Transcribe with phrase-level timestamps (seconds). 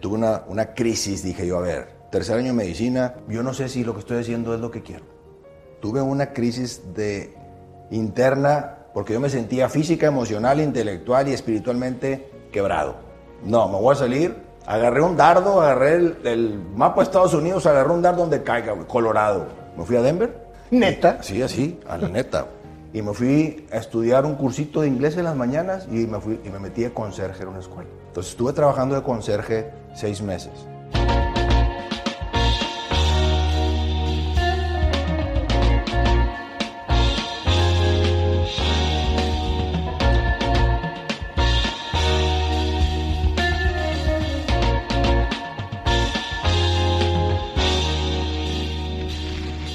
[0.00, 3.68] Tuve una, una crisis, dije yo, a ver, tercer año de medicina, yo no sé
[3.68, 5.04] si lo que estoy haciendo es lo que quiero.
[5.80, 7.34] Tuve una crisis de
[7.90, 12.96] interna porque yo me sentía física, emocional, intelectual y espiritualmente quebrado.
[13.44, 14.34] No, me voy a salir.
[14.66, 15.94] Agarré un dardo, agarré
[16.24, 19.46] el, mapa de Estados Unidos, agarré un dardo donde caiga, Colorado.
[19.76, 20.48] Me fui a Denver.
[20.70, 21.22] ¿Neta?
[21.22, 22.46] Sí, así, a la neta.
[22.92, 26.40] Y me fui a estudiar un cursito de inglés en las mañanas y me, fui,
[26.44, 27.88] y me metí de conserje en una escuela.
[28.20, 30.52] Estuve trabajando de conserje seis meses.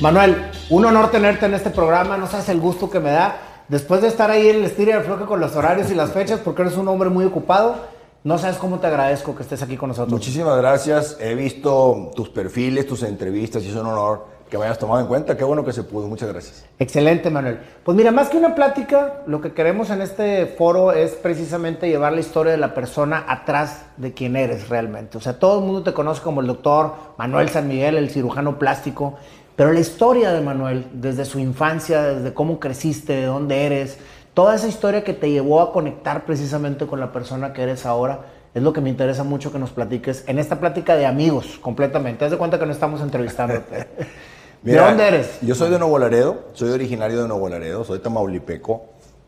[0.02, 3.38] Manuel, un honor tenerte en este programa, no sabes el gusto que me da.
[3.70, 6.41] Después de estar ahí en el estilo del floque con los horarios y las fechas,
[6.44, 7.75] porque eres un hombre muy ocupado,
[8.23, 10.12] no sabes cómo te agradezco que estés aquí con nosotros.
[10.12, 11.18] Muchísimas gracias.
[11.20, 15.08] He visto tus perfiles, tus entrevistas y es un honor que me hayas tomado en
[15.08, 15.36] cuenta.
[15.36, 16.08] Qué bueno que se pudo.
[16.08, 16.64] Muchas gracias.
[16.80, 17.59] Excelente, Manuel.
[17.84, 22.14] Pues mira, más que una plática, lo que queremos en este foro es precisamente llevar
[22.14, 25.17] la historia de la persona atrás de quién eres realmente.
[25.17, 28.59] O sea, todo el mundo te conoce como el doctor Manuel San Miguel, el cirujano
[28.59, 29.16] plástico.
[29.56, 33.97] Pero la historia de Manuel, desde su infancia, desde cómo creciste, de dónde eres,
[34.34, 38.26] toda esa historia que te llevó a conectar precisamente con la persona que eres ahora,
[38.53, 42.25] es lo que me interesa mucho que nos platiques en esta plática de amigos, completamente.
[42.25, 43.88] Haz de cuenta que no estamos entrevistándote.
[44.62, 45.40] ¿De dónde eres?
[45.42, 48.86] Yo soy de Nuevo Laredo, soy originario de Nuevo Laredo, soy tamaulipeco.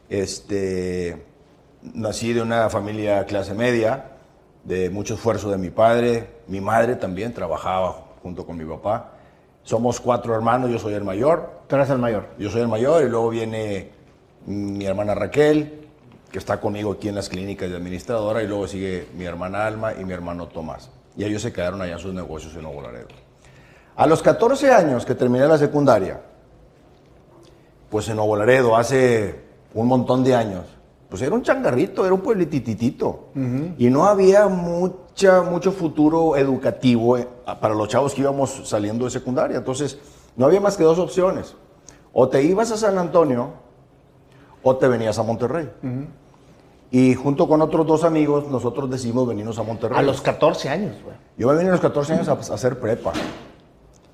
[0.09, 1.25] Este,
[1.81, 4.11] nací de una familia clase media,
[4.63, 9.11] de mucho esfuerzo de mi padre, mi madre también trabajaba junto con mi papá.
[9.63, 11.49] Somos cuatro hermanos, yo soy el mayor.
[11.67, 12.27] Tú eres el mayor.
[12.37, 13.89] Yo soy el mayor y luego viene
[14.45, 15.87] mi hermana Raquel,
[16.31, 19.93] que está conmigo aquí en las clínicas de administradora, y luego sigue mi hermana Alma
[19.93, 20.89] y mi hermano Tomás.
[21.17, 23.07] Y ellos se quedaron allá en sus negocios en Nuevo Laredo.
[23.95, 26.21] A los 14 años que terminé la secundaria,
[27.89, 30.65] pues en Nuevo Laredo, hace un montón de años,
[31.09, 33.29] pues era un changarrito, era un pueblititito.
[33.77, 37.27] Y no había mucha, mucho futuro educativo eh,
[37.61, 39.57] para los chavos que íbamos saliendo de secundaria.
[39.57, 39.97] Entonces,
[40.35, 41.55] no había más que dos opciones.
[42.11, 43.64] O te ibas a San Antonio
[44.67, 45.69] o te venías a Monterrey.
[46.91, 49.97] Y junto con otros dos amigos, nosotros decidimos venirnos a Monterrey.
[49.97, 51.15] A los 14 años, güey.
[51.37, 53.13] Yo me vine a los 14 años a, a hacer prepa.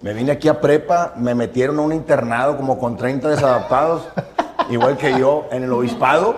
[0.02, 4.04] Me vine aquí a prepa, me metieron a un internado como con 30 desadaptados,
[4.70, 6.36] igual que yo, en el obispado,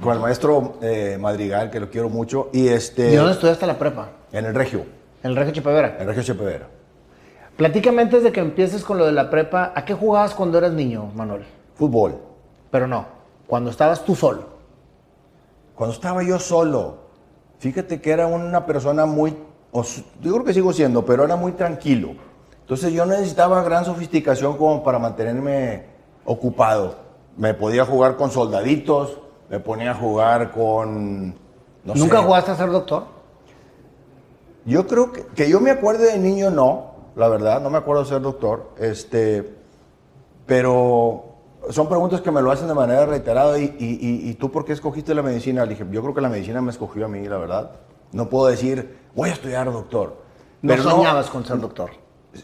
[0.00, 2.48] con el maestro eh, Madrigal, que lo quiero mucho.
[2.54, 4.08] Y este, ¿Y dónde estudiaste la prepa?
[4.32, 4.84] En el Regio,
[5.22, 5.96] En el Regio Chipevera.
[5.96, 6.68] en el Regio Chepevera.
[7.56, 10.72] Platícame antes de que empieces con lo de la prepa, ¿a qué jugabas cuando eras
[10.72, 11.42] niño, Manuel?
[11.74, 12.29] Fútbol.
[12.70, 13.06] Pero no,
[13.46, 14.44] cuando estabas tú solo.
[15.74, 16.98] Cuando estaba yo solo,
[17.58, 19.36] fíjate que era una persona muy,
[20.20, 22.10] yo creo que sigo siendo, pero era muy tranquilo.
[22.60, 25.86] Entonces yo necesitaba gran sofisticación como para mantenerme
[26.24, 26.96] ocupado.
[27.36, 31.30] Me podía jugar con soldaditos, me ponía a jugar con...
[31.84, 32.24] no ¿Nunca sé.
[32.24, 33.04] jugaste a ser doctor?
[34.66, 38.02] Yo creo que, que yo me acuerde de niño, no, la verdad, no me acuerdo
[38.02, 39.56] de ser doctor, este,
[40.46, 41.29] pero
[41.68, 44.64] son preguntas que me lo hacen de manera reiterada y, y- y- y tú por
[44.64, 45.64] qué escogiste la medicina?
[45.64, 47.72] Le dije, yo creo que la medicina me escogió a mí, la verdad.
[48.12, 50.16] No puedo decir, voy a estudiar doctor.
[50.62, 51.90] No Pero soñabas con ser doctor.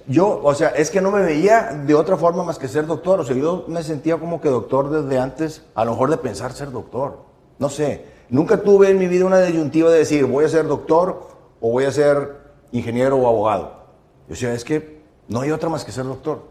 [0.07, 3.21] yo, o sea, es que no me veía de otra forma más que ser doctor.
[3.21, 6.53] O sea, yo me sentía como que doctor desde antes, a lo mejor de pensar
[6.53, 7.19] ser doctor.
[7.59, 8.05] No sé.
[8.29, 11.29] Nunca tuve en mi vida una disyuntiva de decir, voy a ser doctor
[11.61, 12.37] o voy a ser
[12.73, 13.71] ingeniero o abogado.
[14.29, 16.43] Yo decía, es que no hay otra más que ser doctor.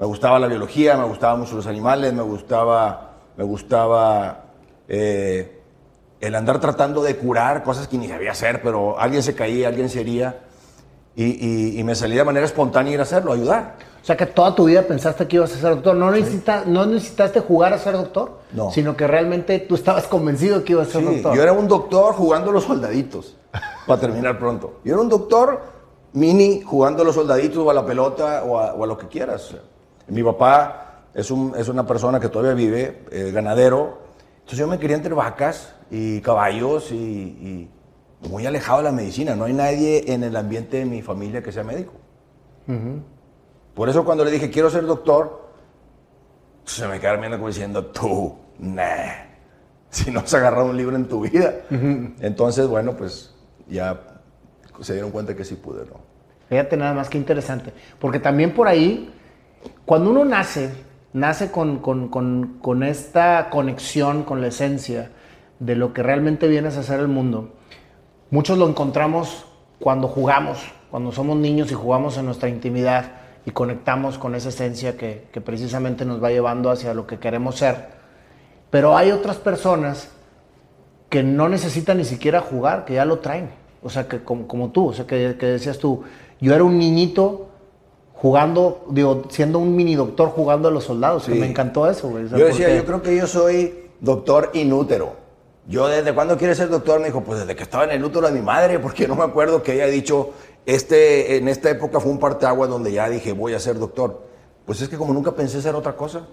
[0.00, 4.44] Me gustaba la biología, me gustaban mucho los animales, me gustaba, me gustaba
[4.88, 5.60] eh,
[6.20, 9.90] el andar tratando de curar cosas que ni sabía hacer, pero alguien se caía, alguien
[9.90, 10.40] se hería.
[11.14, 13.76] Y, y- y me salí de manera espontánea ir a hacerlo, a ayudar.
[14.02, 15.94] O sea que toda tu vida pensaste que ibas a ser doctor.
[15.94, 18.70] No, necesita- no necesitaste jugar a ser doctor, No.
[18.70, 21.36] sino que realmente tú estabas convencido que ibas a ser Sí, doctor.
[21.36, 23.36] yo era un doctor jugando a los soldaditos,
[23.86, 24.80] para terminar pronto.
[24.82, 25.60] Yo era un doctor
[26.14, 29.06] mini jugando a los soldaditos o a la pelota o a, o a lo que
[29.08, 29.54] quieras.
[30.10, 33.98] Mi papá es, un- es una persona que todavía vive, eh, ganadero.
[34.40, 37.70] Entonces yo me quería entre vacas y caballos y, y
[38.28, 39.34] muy alejado de la medicina.
[39.36, 41.92] No hay nadie en el ambiente de mi familia que sea médico.
[43.74, 45.48] Por eso cuando le dije, quiero ser doctor,
[46.64, 49.24] se me quedaron viendo como diciendo, tú, nah,
[49.90, 51.54] si no has agarrado un libro en tu vida.
[52.20, 53.34] Entonces, bueno, pues
[53.68, 54.00] ya
[54.80, 56.00] se dieron cuenta que sí pude, ¿no?
[56.48, 57.72] Fíjate nada más que interesante.
[57.98, 59.12] Porque también por ahí,
[59.84, 60.70] cuando uno nace,
[61.12, 65.10] nace con, con- con- esta conexión con la esencia
[65.58, 67.50] de lo que realmente vienes a hacer el mundo.
[68.30, 69.44] Muchos lo encontramos
[69.78, 70.58] cuando jugamos,
[70.90, 73.12] cuando somos niños y jugamos en nuestra intimidad
[73.44, 77.88] y conectamos con esa esencia que, precisamente nos va llevando hacia lo que queremos ser.
[78.70, 80.10] Pero hay otras personas
[81.08, 83.50] que no necesitan ni siquiera jugar, que ya lo traen.
[83.82, 86.04] O sea, que como, como tú, o sea, que, que decías tú,
[86.40, 87.49] yo era un niñito
[88.20, 91.38] jugando, digo, siendo un mini doctor jugando a los soldados, que Sí.
[91.38, 92.24] me encantó eso, güey.
[92.24, 95.14] O sea, Yo decía, porque- yo creo que yo soy doctor inútero.
[95.66, 98.26] Yo desde cuándo quieres ser doctor, me dijo, pues desde que estaba en el útero
[98.26, 100.30] de mi madre, porque no me acuerdo que haya dicho,
[100.66, 104.22] este, en esta época fue un parteaguas donde ya dije, voy a ser doctor.
[104.66, 106.26] Pues es que como nunca pensé ser otra cosa,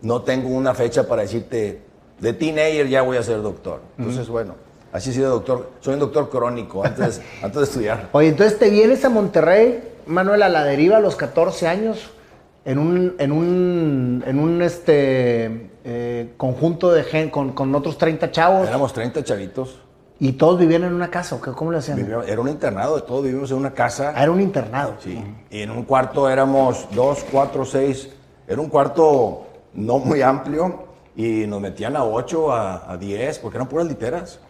[0.00, 1.82] no tengo una fecha para decirte,
[2.20, 3.80] de teenager ya voy a ser doctor.
[3.98, 4.54] Entonces, bueno,
[4.92, 8.08] así he sido doctor, soy un doctor crónico antes, antes de estudiar.
[8.12, 12.10] Oye, entonces te vienes a Monterrey, Manuel, a la deriva a los 14 años,
[12.64, 18.30] en un, en un, en un este, eh, conjunto de gente, con, con otros 30
[18.30, 19.78] chavos, Éramos 30 chavitos,
[20.20, 21.52] y todos vivían en una casa, ¿o qué?
[21.52, 21.98] ¿Cómo le hacían?
[21.98, 24.12] vivíamos- era un internado, todos vivimos en una casa.
[24.16, 24.94] Ah, era un internado.
[24.98, 28.08] Sí, y en un cuarto éramos dos, cuatro, seis.
[28.46, 30.84] Era un cuarto no muy amplio
[31.14, 34.40] y nos metían a ocho, a, a diez, porque eran puras literas.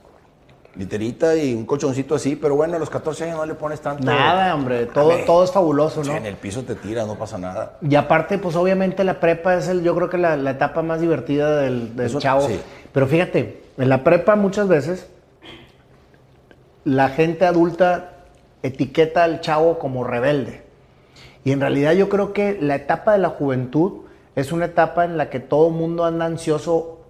[0.79, 4.05] Literita y un colchoncito así, pero bueno, a los 14 años no le pones tanto.
[4.05, 6.17] Nada, hombre, todo, todo es fabuloso, Sí, ¿no?
[6.17, 7.79] En el piso te tiras, no pasa nada.
[7.83, 11.01] Y aparte, pues obviamente la prepa es el, yo creo que la, la etapa más
[11.01, 12.47] divertida del, del Eso- chavo.
[12.47, 12.61] sí.
[12.93, 15.09] Pero fíjate, en la prepa muchas veces
[16.85, 18.13] la gente adulta
[18.63, 20.63] etiqueta al chavo como rebelde.
[21.45, 24.03] Y en realidad yo creo que la etapa de la juventud
[24.37, 27.01] es una etapa en la que todo mundo anda ansioso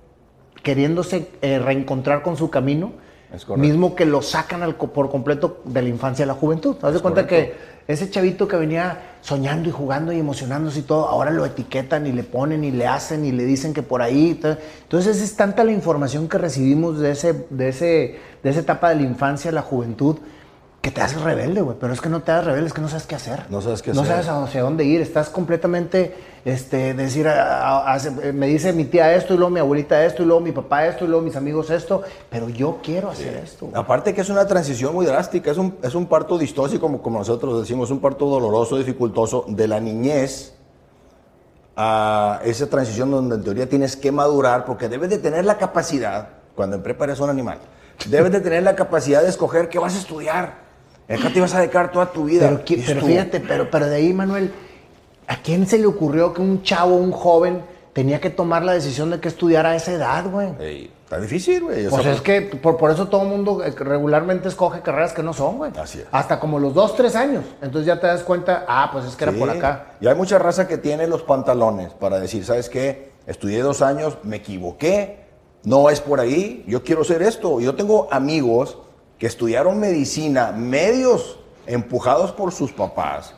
[0.63, 2.93] queriéndose eh, reencontrar con su camino,
[3.33, 6.77] Es mismo que lo sacan al por completo de la infancia a la juventud.
[6.81, 7.53] Haz de cuenta correcto.
[7.85, 12.07] que ese chavito que venía soñando y jugando y emocionándose y todo, ahora lo etiquetan
[12.07, 14.41] y le ponen y le hacen y le dicen que por ahí.
[14.83, 18.97] Entonces es tanta la información que recibimos de, ese, de, ese, de esa etapa de
[18.97, 20.17] la infancia a la juventud
[20.89, 21.77] que te haces rebelde, güey.
[21.79, 23.45] Pero es que no te haces rebelde, es que no sabes qué hacer.
[23.51, 24.25] No sabes qué No hacer.
[24.25, 25.01] sabes hacia dónde ir.
[25.01, 26.15] Estás completamente,
[26.45, 30.23] este, decir, a- a- hace- me dice mi tía esto y luego mi abuelita esto
[30.23, 33.67] y luego mi papá esto y luego mis amigos esto, pero yo quiero hacer esto.
[33.67, 33.79] güey.
[33.81, 37.19] Aparte que es una transición muy drástica, es un, es un parto distóxico, como, como
[37.19, 40.55] nosotros decimos, un parto doloroso, dificultoso, de la niñez
[41.77, 46.29] a esa transición donde en teoría tienes que madurar, porque debes de tener la capacidad,
[46.57, 47.59] cuando en prepa eres un animal,
[48.07, 50.68] debes de tener la capacidad de escoger qué vas a estudiar.
[51.09, 52.61] Acá te vas a dedicar toda tu vida.
[52.67, 54.53] Pero, pero fíjate, pero, pero de ahí, Manuel,
[55.27, 57.63] ¿a quién se le ocurrió que un chavo, un joven,
[57.93, 60.49] tenía que tomar la decisión de que estudiar a esa edad, güey?
[60.61, 61.87] "Ey, está difícil, güey.
[61.87, 65.13] o Pues sea, es que por, por eso todo el mundo eh, regularmente escoge carreras
[65.15, 65.73] que no son, güey.
[65.79, 66.07] Así es.
[66.13, 67.45] Hasta como los dos, tres años.
[67.63, 69.93] Entonces ya te das cuenta, ah, pues es que era por acá.
[70.01, 73.11] Y hay mucha raza que tiene los pantalones para decir, ¿sabes qué?
[73.27, 75.21] Estudié dos años, me equivoqué,
[75.65, 77.61] no es por ahí, yo quiero ser esto.
[77.61, 78.79] Yo tengo amigos
[79.19, 83.35] que estudiaron medicina, medios empujados por sus papás,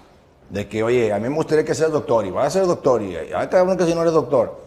[0.50, 3.02] de que, oye, a mí me gustaría que seas doctor, y vas a ser doctor,
[3.02, 4.60] y ay, cabrón que si no eres doctor.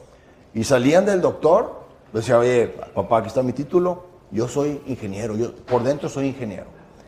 [0.53, 1.81] Y salían del doctor,
[2.13, 6.65] decía, oye, papá, aquí está mi título, yo soy ingeniero, yo por dentro soy ingeniero.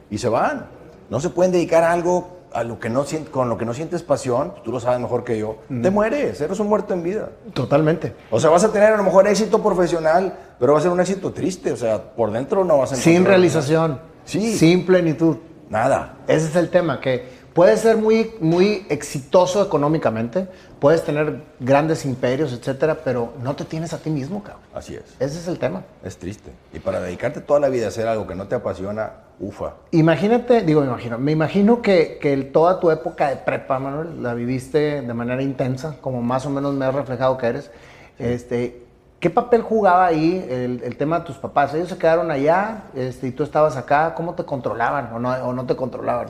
[0.10, 0.68] Y se van.
[1.10, 4.02] No se pueden dedicar a algo a lo que no con lo que no sientes
[4.02, 7.30] pasión, tú lo sabes mejor que yo, te mueres, eres un muerto en vida.
[7.54, 8.16] Totalmente.
[8.32, 11.02] O sea, vas a tener a lo mejor éxito profesional, pero va a ser un
[11.02, 14.00] éxito triste, o sea, por dentro no vas a Sin realización.
[14.24, 14.58] Sí.
[14.58, 15.38] Sin plenitud.
[15.70, 16.20] Nada.
[16.28, 20.48] Ese es el tema, que puedes ser muy, muy exitoso económicamente,
[20.80, 24.62] puedes tener grandes imperios, etcétera, pero no te tienes a ti mismo, cabrón.
[24.74, 25.16] Así es.
[25.22, 25.84] Ese es el tema.
[26.04, 26.52] Es triste.
[26.74, 29.76] Y para dedicarte toda la vida a hacer algo que no te apasiona, ufa.
[29.92, 34.34] Imagínate, digo, me imagino, me imagino que, que toda tu época de prepa, Manuel, la
[34.34, 37.72] viviste de manera intensa, como más o menos me has reflejado que eres.
[38.20, 38.86] Este,
[39.22, 41.74] ¿Qué papel jugaba ahí el, el tema de tus papás?
[41.74, 44.14] Ellos se quedaron allá este, y tú estabas acá.
[44.14, 46.28] ¿Cómo te controlaban o no, o no te controlaban?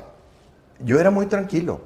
[0.79, 1.81] Yo era muy tranquilo.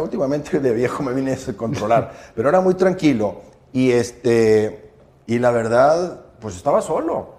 [0.00, 3.42] Últimamente de viejo me vine a controlar, pero era muy tranquilo.
[3.72, 4.90] Y, este,
[5.26, 7.34] y la verdad, pues estaba solo.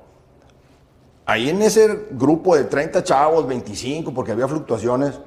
[1.25, 5.19] Ahí en ese grupo de 30 chavos, 25, porque había fluctuaciones,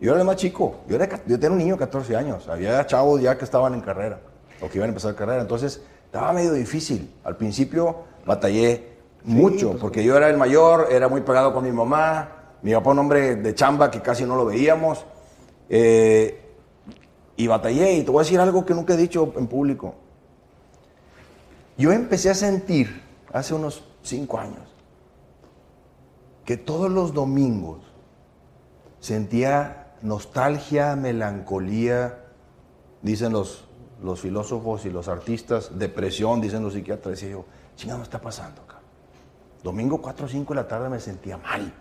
[0.00, 0.80] yo era el más chico.
[0.88, 2.48] Yo era, yo tenía un niño de 14 años.
[2.48, 4.20] Había chavos ya que estaban en carrera
[4.60, 5.40] o que iban a empezar carrera.
[5.40, 7.14] Entonces, estaba medio difícil.
[7.24, 7.96] Al principio
[8.26, 12.39] batallé mucho, porque yo era el mayor, era muy pegado con mi mamá.
[12.62, 15.04] Mi papá, un hombre de chamba que casi no lo veíamos.
[15.68, 16.40] Eh,
[17.36, 17.94] y batallé.
[17.94, 19.94] Y te voy a decir algo que nunca he dicho en público.
[21.78, 23.02] Yo empecé a sentir
[23.32, 24.74] hace unos cinco años
[26.44, 27.78] que todos los domingos
[28.98, 32.24] sentía nostalgia, melancolía,
[33.02, 33.64] dicen los,
[34.02, 37.12] los filósofos y los artistas, depresión, dicen los psiquiatras.
[37.12, 37.44] Decía yo,
[37.76, 38.80] chingado, ¿qué está pasando acá?
[39.62, 41.72] Domingo 4 o 5 de la tarde me sentía mal.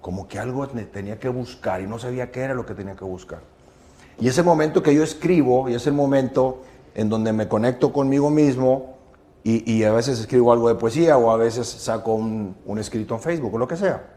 [0.00, 3.04] Como que algo tenía que buscar y no sabía qué era lo que tenía que
[3.04, 3.40] buscar.
[4.18, 6.62] Y ese momento que yo escribo, y es el momento
[6.94, 8.96] en donde me conecto conmigo mismo
[9.44, 13.14] y, y a veces escribo algo de poesía o a veces saco un, un escrito
[13.14, 14.14] en Facebook o lo que sea.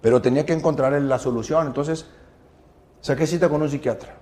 [0.00, 1.66] Pero tenía que encontrar la solución.
[1.66, 2.06] Entonces
[3.00, 4.16] saqué cita con un psiquiatra.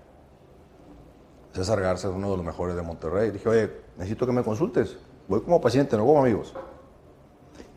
[1.53, 3.31] César Garza es uno de los mejores de Monterrey.
[3.31, 4.99] Dije, oye, necesito que me consultes.
[5.27, 6.55] Voy como paciente, no como amigos.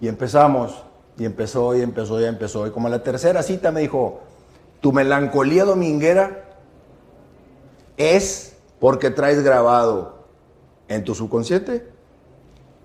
[0.01, 0.83] Y empezamos,
[1.19, 2.65] y empezó, y empezó, y empezó.
[2.65, 4.21] Y como a la tercera cita me dijo,
[4.79, 6.45] tu melancolía dominguera
[7.97, 10.23] es porque traes grabado
[10.87, 11.85] en tu subconsciente.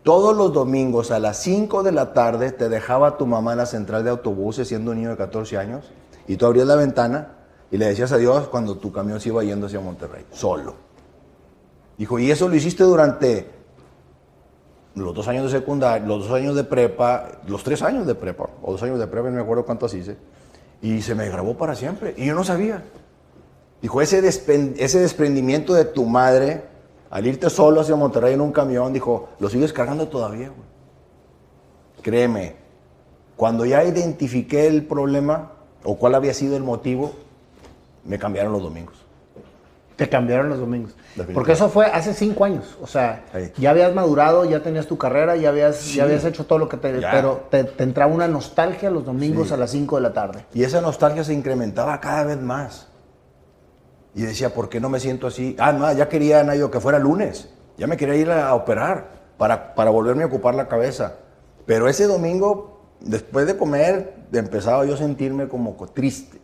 [0.03, 3.67] Todos los domingos a las 5 de la tarde te dejaba tu mamá en la
[3.67, 5.91] central de autobuses siendo un niño de 14 años
[6.27, 7.37] y tú abrías la ventana
[7.71, 10.75] y le decías adiós cuando tu camión se iba yendo hacia Monterrey, solo.
[11.97, 13.49] Dijo, y eso lo hiciste durante
[14.95, 18.49] los dos años de secundaria, los dos años de prepa, los tres años de prepa,
[18.63, 20.17] o dos años de prepa, no me acuerdo cuántos hice,
[20.83, 22.85] y se me grabó para siempre, y yo no sabía.
[23.83, 26.65] Dijo, ese, ese desprendimiento de tu madre
[27.11, 30.75] al irte solo hacia Monterrey en un camión, dijo, lo sigues cargando todavía, güey.
[32.03, 32.57] Créeme,
[33.37, 35.53] cuando ya identifiqué el problema
[35.85, 37.13] o cuál había sido el motivo,
[38.05, 39.04] me cambiaron los domingos.
[39.97, 40.93] Te cambiaron los domingos.
[41.33, 42.77] Porque eso fue hace cinco años.
[42.83, 43.53] O sea, Sí.
[43.59, 45.97] ya habías madurado, ya tenías tu carrera, ya habías, Sí.
[45.99, 47.01] ya habías hecho todo lo que te...
[47.01, 47.13] Ya.
[47.13, 49.55] Pero te, te entraba una nostalgia los domingos Sí.
[49.55, 50.47] a las 5 de la tarde.
[50.53, 52.89] Y esa nostalgia se incrementaba cada vez más.
[54.17, 55.55] Y decía, ¿por qué no me siento así?
[55.59, 57.49] Ah, no, ya quería, Nayo, que fuera lunes.
[57.77, 61.15] Ya me quería ir a operar para, para volverme a ocupar la cabeza.
[61.67, 66.41] Pero ese domingo, después de comer, empezaba yo a sentirme como co- triste.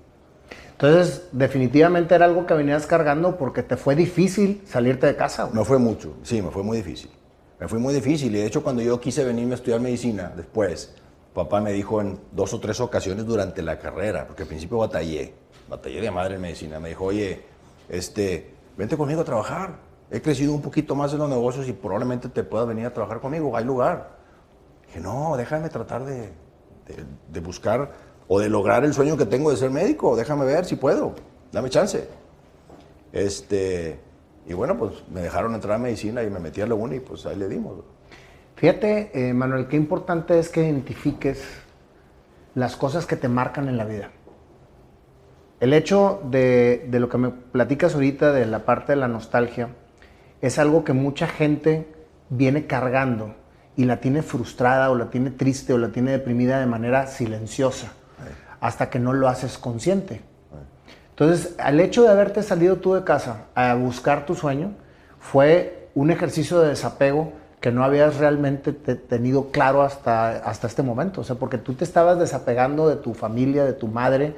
[0.83, 5.43] Entonces, definitivamente era algo que venías cargando porque te fue difícil salirte de casa.
[5.45, 5.55] güey.
[5.55, 7.11] No fue mucho, sí, me fue muy difícil.
[7.59, 8.35] Me fue muy difícil.
[8.35, 10.95] Y de hecho, cuando yo quise venirme a estudiar medicina después,
[11.35, 15.35] papá me dijo en dos o tres ocasiones durante la carrera, porque al principio batallé,
[15.69, 16.81] batallé de madre en medicina.
[16.81, 17.43] Me dijo, oye,
[17.91, 19.75] este, vente conmigo a trabajar.
[20.11, 23.21] He crecido un poquito más en los negocios y probablemente te puedas venir a trabajar
[23.21, 23.55] conmigo.
[23.55, 24.17] Hay lugar.
[24.87, 26.21] Dije, no, déjame tratar de,
[26.87, 27.93] de- de buscar
[28.33, 30.15] o de lograr el sueño que tengo de ser médico.
[30.15, 31.17] Déjame ver si puedo.
[31.51, 32.07] Dame chance.
[33.13, 33.99] Este,
[34.47, 37.01] y bueno, pues me dejaron entrar a medicina y me metí a la uni y
[37.01, 37.83] pues ahí le dimos.
[38.55, 41.43] Fíjate, eh, Manuel, qué importante es que identifiques
[42.55, 44.13] las cosas que te marcan en la vida.
[45.59, 49.71] El hecho de, de lo que me platicas ahorita de la parte de la nostalgia
[50.41, 51.93] es algo que mucha gente
[52.29, 53.35] viene cargando
[53.75, 57.95] y la tiene frustrada o la tiene triste o la tiene deprimida de manera silenciosa
[58.61, 60.21] hasta que no lo haces consciente.
[61.11, 64.73] Entonces, al hecho de haberte salido tú de casa a buscar tu sueño,
[65.19, 70.83] fue un ejercicio de desapego que no habías realmente te- tenido claro hasta, hasta este
[70.83, 71.21] momento.
[71.21, 74.35] O sea, porque tú te estabas desapegando de tu familia, de tu madre.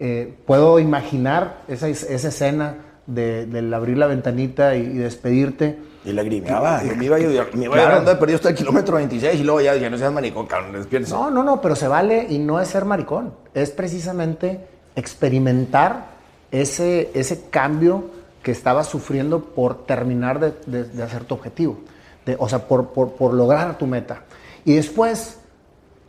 [0.00, 2.74] Eh, puedo imaginar esa, esa escena
[3.06, 5.78] de- del abrir la ventanita y despedirte.
[6.04, 6.82] Y lagrimeaba.
[6.82, 9.60] Yo me iba, yo, me iba llorando de perdido hasta el kilómetro 26 y luego
[9.60, 11.10] ya dije, no seas maricón, cabrón, despierta.
[11.10, 13.32] No, no, no, pero se vale y no es ser maricón.
[13.54, 14.66] Es precisamente
[14.96, 16.06] experimentar
[16.50, 18.04] ese, ese cambio
[18.42, 21.78] que estabas sufriendo por terminar de, de- de hacer tu objetivo.
[22.26, 24.22] De- o sea, por, por- por lograr tu meta.
[24.64, 25.38] Y después,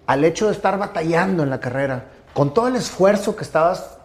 [0.07, 3.97] al hecho de estar batallando en la carrera, con todo el esfuerzo que estabas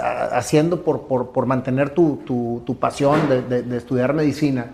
[0.00, 4.66] ah, haciendo por, por- por mantener tu, tu- tu pasión de, de- de estudiar medicina,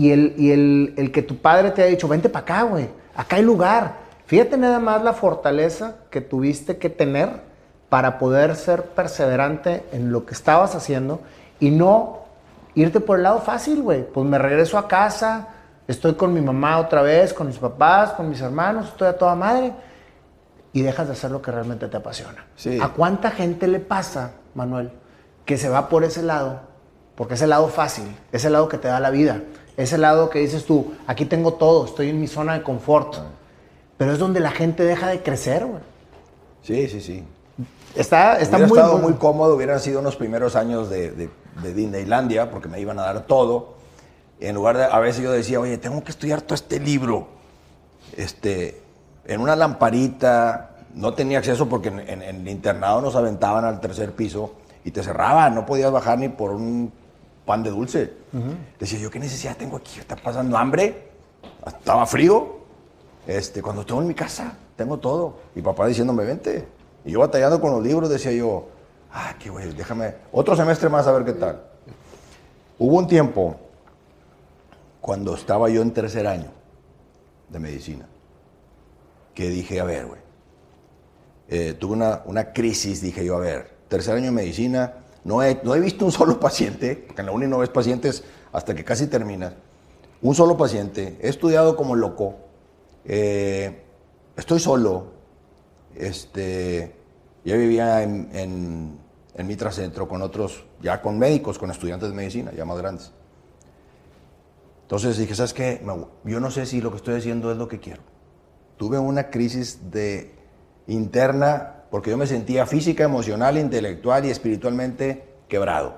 [0.00, 2.88] y el, y el, el que tu padre te ha dicho, vente para acá, güey,
[3.14, 3.96] acá hay lugar.
[4.24, 7.42] Fíjate nada más la fortaleza que tuviste que tener
[7.90, 11.20] para poder ser perseverante en lo que estabas haciendo
[11.58, 12.20] y no
[12.74, 14.02] irte por el lado fácil, güey.
[14.10, 15.48] Pues me regreso a casa,
[15.86, 19.34] estoy con mi mamá otra vez, con mis papás, con mis hermanos, estoy a toda
[19.34, 19.74] madre
[20.72, 22.46] y dejas de hacer lo que realmente te apasiona.
[22.56, 22.78] Sí.
[22.80, 24.92] ¿A cuánta gente le pasa, Manuel,
[25.44, 26.70] que se va por ese lado?
[27.16, 29.42] Porque es el lado fácil, es el lado que te da la vida,
[29.76, 33.16] es el lado que dices tú, aquí tengo todo, estoy en mi zona de confort.
[33.96, 35.82] Pero es donde la gente deja de crecer, güey.
[36.62, 37.24] Sí, sí, sí.
[37.94, 41.30] Está, está Hubiera muy estado muy cómodo, hubieran sido unos primeros años de, de,
[41.62, 43.74] de Disneylandia, porque me iban a dar todo.
[44.38, 47.28] En lugar de, a veces yo decía, oye, tengo que estudiar todo este libro.
[48.16, 48.80] Este,
[49.26, 53.80] en una lamparita, no tenía acceso porque en, en- en el internado nos aventaban al
[53.80, 56.90] tercer piso y te cerraban, no podías bajar ni por un
[57.50, 58.12] pan de dulce.
[58.78, 59.98] Decía yo, ¿qué necesidad tengo aquí?
[59.98, 61.10] ¿Está pasando hambre?
[61.66, 62.60] Estaba frío.
[63.26, 65.34] Este, cuando estoy en mi casa, tengo todo.
[65.56, 66.64] Y papá diciéndome, vente.
[67.04, 68.68] Y yo batallando con los libros, decía yo,
[69.12, 71.60] ah, qué güey, déjame, otro semestre más a ver qué tal.
[72.78, 73.56] Hubo un tiempo,
[75.00, 76.52] cuando estaba yo en tercer año
[77.48, 78.06] de medicina,
[79.34, 80.20] que dije, a ver, güey,
[81.48, 85.60] eh, tuve una, una crisis, dije yo, a ver, tercer año de medicina, no he,
[85.62, 88.84] no he visto un solo paciente, porque en la uni no ves pacientes hasta que
[88.84, 89.54] casi terminas,
[90.22, 92.36] un solo paciente, he estudiado como loco,
[93.04, 93.82] eh,
[94.36, 95.12] estoy solo,
[95.94, 96.94] este,
[97.44, 98.98] yo vivía en, en,
[99.34, 99.70] en Mitra
[100.08, 103.12] con otros, ya con médicos, con estudiantes de medicina, ya más grandes.
[104.82, 105.80] Entonces dije, ¿sabes qué?
[106.24, 108.02] Yo no sé si lo que estoy haciendo es lo que quiero.
[108.76, 110.34] Tuve una crisis de
[110.88, 115.96] interna porque yo me sentía física, emocional, intelectual y espiritualmente quebrado.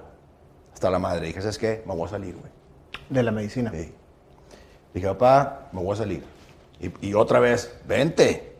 [0.72, 1.26] Hasta la madre.
[1.26, 1.82] Dije, ¿sabes qué?
[1.86, 2.50] Me voy a salir, güey.
[3.10, 3.70] De la medicina.
[3.72, 3.92] Sí.
[4.94, 6.24] Dije, papá, me voy a salir.
[6.80, 8.56] Y, y otra vez, vente.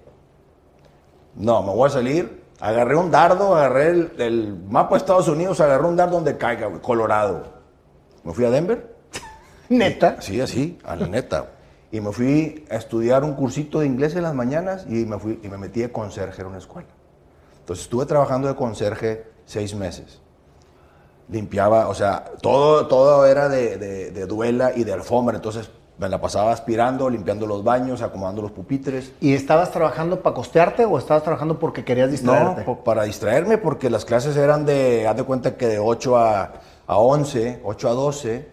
[1.34, 2.42] No, me voy a salir.
[2.60, 6.66] Agarré un dardo, agarré el, el mapa de Estados Unidos, agarré un dardo donde caiga,
[6.66, 7.44] güey, Colorado.
[8.22, 8.94] Me fui a Denver.
[9.68, 10.20] Neta.
[10.20, 11.50] Sí, así, a la neta.
[11.90, 15.40] Y me fui a estudiar un cursito de inglés en las mañanas y me, fui,
[15.42, 16.88] y me metí de conserje en una escuela.
[17.62, 20.21] Entonces estuve trabajando de conserje seis meses.
[21.28, 25.37] Limpiaba, o sea, todo, todo era de, de- de duela y de alfombra.
[25.37, 29.12] Entonces me la pasaba aspirando, limpiando los baños, acomodando los pupitres.
[29.21, 32.62] ¿Y estabas trabajando para costearte o estabas trabajando porque querías No, distraerte?
[32.62, 36.52] po- para distraerme, porque las clases eran de, haz de cuenta que de 8 a,
[36.87, 38.52] a 11, 8 a 12,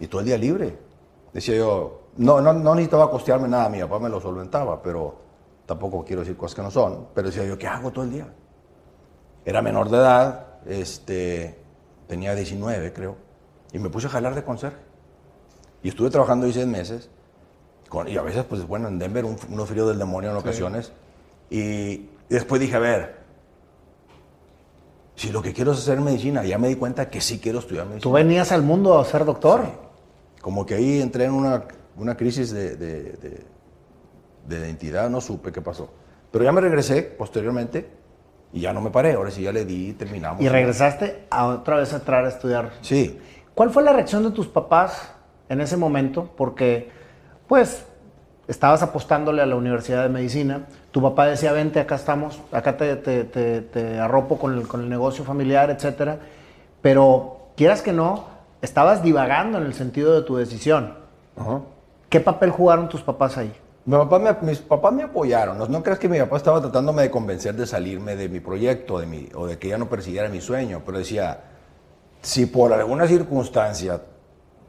[0.00, 0.76] y todo el día libre.
[1.32, 5.14] Decía yo, no, no, no necesitaba costearme nada, mi papá me lo solventaba, pero
[5.64, 7.06] tampoco quiero decir cosas que no son.
[7.14, 8.26] Pero decía yo, ¿qué hago todo el día?
[9.44, 11.58] Era menor de edad, este,
[12.06, 13.16] tenía 19 creo,
[13.72, 14.78] y me puse a jalar de conserje.
[15.82, 17.08] Y estuve trabajando ahí seis meses,
[17.88, 20.92] con- y a veces, pues bueno, en Denver, un, unos fríos del demonio en ocasiones.
[21.48, 23.20] Y, y después dije, a ver,
[25.16, 27.84] si lo que quiero es hacer medicina, ya me di cuenta que sí quiero estudiar
[27.86, 28.02] medicina.
[28.02, 29.62] Tú venías al mundo a ser doctor.
[30.40, 31.64] Como que ahí entré en una,
[31.96, 33.44] una crisis de, de, de-
[34.48, 35.90] de identidad, no supe qué pasó.
[36.30, 37.88] Pero ya me regresé posteriormente
[38.52, 40.40] y ya no me paré, ahora sí ya le di terminamos.
[40.42, 42.70] Y regresaste a otra vez a entrar a estudiar.
[42.82, 43.18] Sí,
[43.54, 45.12] ¿Cuál fue la reacción de tus papás
[45.48, 46.30] en ese momento?
[46.36, 46.90] Porque,
[47.46, 47.84] pues,
[48.48, 50.62] estabas apostándole a la Universidad de Medicina.
[50.92, 54.80] Tu papá decía, vente, acá estamos, acá te, te- te- te arropo con el, con
[54.80, 56.18] el negocio familiar, etcétera.
[56.80, 58.24] Pero, quieras que no,
[58.62, 60.94] estabas divagando en el sentido de tu decisión.
[62.08, 63.52] ¿Qué papel jugaron tus papás ahí?
[63.84, 65.58] Mis papás me apoyaron.
[65.70, 69.06] No, creas que mi papá estaba tratándome de convencer de salirme de mi proyecto de
[69.06, 70.82] mi, o de que ya no persiguiera mi sueño.
[70.84, 71.40] Pero decía,
[72.20, 74.02] si por alguna circunstancia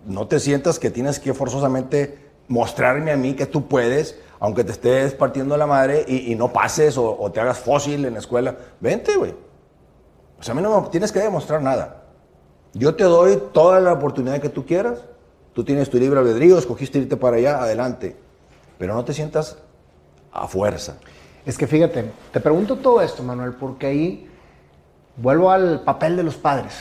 [0.05, 4.71] no te sientas que tienes que forzosamente mostrarme a mí que tú puedes, aunque te
[4.71, 8.55] estés partiendo la madre y, no pases o, o te hagas fósil en la escuela,
[8.79, 9.35] vente, güey.
[10.39, 12.05] O sea, a mí no me tienes que demostrar nada.
[12.73, 14.99] Yo te doy toda la oportunidad que tú quieras.
[15.53, 18.15] Tú tienes tu libre albedrío, escogiste irte para allá, adelante.
[18.81, 19.59] Pero no te sientas
[20.33, 20.97] a fuerza.
[21.45, 24.27] Es que fíjate, te pregunto todo esto, Manuel, porque ahí
[25.17, 26.73] vuelvo al papel de los padres.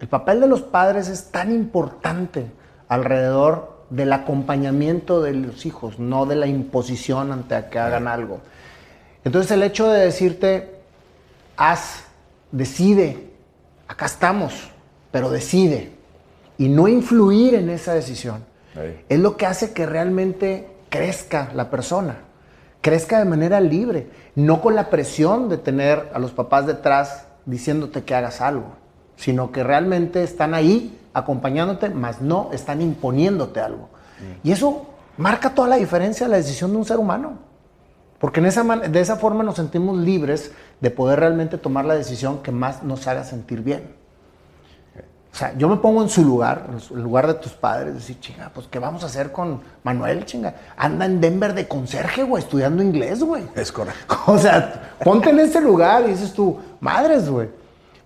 [0.00, 2.44] El papel de los padres es tan importante
[2.88, 8.40] alrededor del acompañamiento de los hijos, no de la imposición ante a que hagan algo.
[9.24, 10.74] Entonces el hecho de decirte,
[11.56, 12.04] haz,
[12.52, 13.30] decide,
[13.88, 14.70] acá estamos,
[15.10, 15.90] pero decide,
[16.58, 18.44] y no influir en esa decisión,
[18.76, 19.02] Ahí.
[19.08, 22.18] es lo que hace que realmente crezca la persona,
[22.80, 28.04] crezca de manera libre, no con la presión de tener a los papás detrás diciéndote
[28.04, 28.76] que hagas algo,
[29.16, 33.88] sino que realmente están ahí acompañándote, mas no están imponiéndote algo.
[34.44, 37.38] Y eso marca toda la diferencia de la decisión de un ser humano.
[38.20, 42.40] Porque en esa de esa forma nos sentimos libres de poder realmente tomar la decisión
[42.40, 43.96] que más nos haga sentir bien.
[45.34, 48.20] O sea, yo me pongo en su lugar, en en lugar de tus padres, decir,
[48.20, 50.54] chinga, pues, ¿qué vamos a hacer con Manuel, chinga?
[50.76, 53.42] Anda en Denver de conserje, güey, estudiando inglés, güey.
[53.56, 54.16] Es correcto.
[54.28, 57.48] O sea, ponte en ese lugar y dices tú, madres, güey.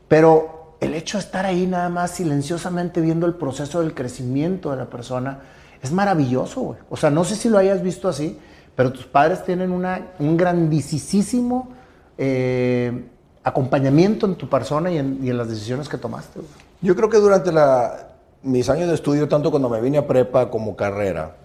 [0.09, 4.79] Pero el hecho de estar ahí nada más silenciosamente viendo el proceso del crecimiento de
[4.79, 5.41] la persona
[5.83, 6.79] es maravilloso, güey.
[6.88, 8.38] O sea, no sé si lo hayas visto así,
[8.75, 11.69] pero tus padres tienen una, un grandísimo
[12.17, 13.05] eh,
[13.45, 16.67] acompañamiento en tu persona y en, y en las decisiones que tomaste, güey.
[16.81, 18.09] Yo creo que durante la-
[18.43, 21.37] mis años de estudio, tanto cuando me vine a prepa como carrera,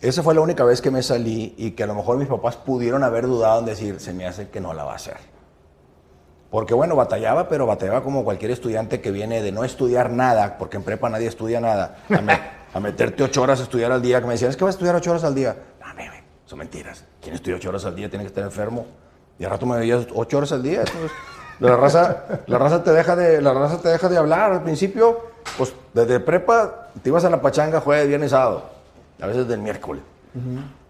[0.00, 2.56] esa fue la única vez que me salí y que a lo mejor mis papás
[2.56, 5.18] pudieron haber dudado en decir, se me hace que no la va a hacer.
[6.50, 10.78] Porque bueno, batallaba, pero batallaba como cualquier estudiante que viene de no estudiar nada, porque
[10.78, 12.40] en prepa nadie estudia nada, a, me-
[12.72, 14.76] a meterte ocho horas a estudiar al día, que me decían, es que vas a
[14.76, 15.56] estudiar ocho horas al día.
[15.80, 17.04] No, bebé, son mentiras.
[17.20, 18.08] ¿Quién estudia ocho horas al día?
[18.08, 18.86] Tiene que estar enfermo.
[19.38, 20.80] Y al rato me veías ocho horas al día.
[20.80, 21.12] Entonces,
[21.60, 24.52] la raza, la raza te deja de, la raza te deja de hablar.
[24.52, 25.20] Al principio,
[25.56, 28.64] pues desde prepa te ibas a la pachanga jueves, viernes, sábado.
[29.20, 30.02] A veces del miércoles.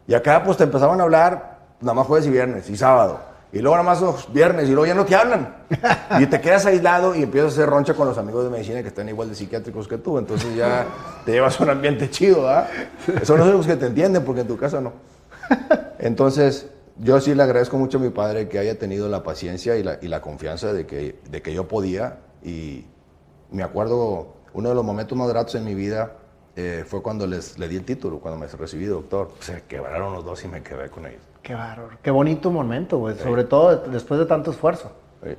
[0.06, 3.18] Y acá pues te empezaban a hablar nada más jueves y viernes y sábado.
[3.52, 5.56] Y luego nada más los viernes y luego ya no te hablan.
[6.20, 8.88] Y te quedas aislado y empiezas a hacer roncha con los amigos de medicina que
[8.88, 10.18] están igual de psiquiátricos que tú.
[10.18, 10.86] Entonces ya
[11.24, 12.68] te llevas un ambiente chido, ¿ah?
[13.24, 14.92] Son los únicos que te entienden porque en tu casa no.
[15.98, 16.68] Entonces,
[17.00, 19.98] yo sí le agradezco mucho a mi padre que haya tenido la paciencia y la,
[20.00, 22.18] y la confianza de que, de que yo podía.
[22.42, 22.84] Y
[23.50, 26.12] me acuerdo, uno de los momentos más gratos en mi vida
[26.56, 29.30] eh, fue cuando les, le di el título, cuando me recibí de doctor.
[29.40, 31.22] Se quebraron los dos y me quedé con ellos.
[31.42, 31.96] Qué bárbaro.
[32.02, 33.16] Qué bonito momento, güey.
[33.18, 34.92] Sobre todo después de tanto esfuerzo.
[35.24, 35.30] Sí.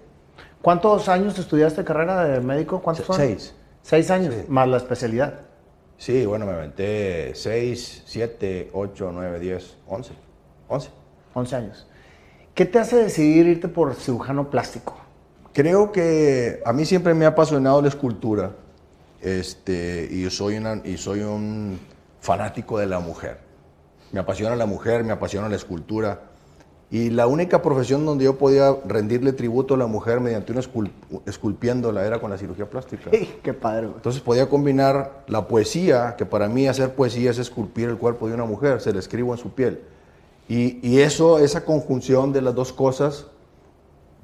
[0.62, 2.82] ¿Cuántos años estudiaste carrera de médico?
[2.82, 3.16] ¿Cuántos Se- son?
[3.18, 3.54] seis.
[3.84, 4.46] Seis años, Sí.
[4.48, 5.42] más la especialidad.
[5.98, 10.14] Sí, bueno, me aventé 6, 7, 8, 9, 10, 11.
[10.68, 10.90] 11.
[11.34, 11.88] 11 años.
[12.54, 14.98] ¿Qué te hace decidir irte por cirujano plástico?
[15.54, 18.52] Creo que a mí siempre me ha apasionado la escultura
[19.22, 21.80] este, y, soy una, y soy un
[22.20, 23.40] fanático de la mujer.
[24.12, 26.22] Me apasiona la mujer, me apasiona la escultura.
[26.90, 30.92] Y la única profesión donde yo podía rendirle tributo a la mujer mediante una escul-
[31.26, 33.10] esculpiéndola era con la cirugía plástica.
[33.14, 33.96] ¡Ey, qué padre, güey!
[33.96, 38.34] Entonces podía combinar la poesía, que para mí hacer poesía es esculpir el cuerpo de
[38.34, 39.80] una mujer, se le escribo en su piel.
[40.54, 43.28] Y, y eso, esa conjunción de las dos cosas,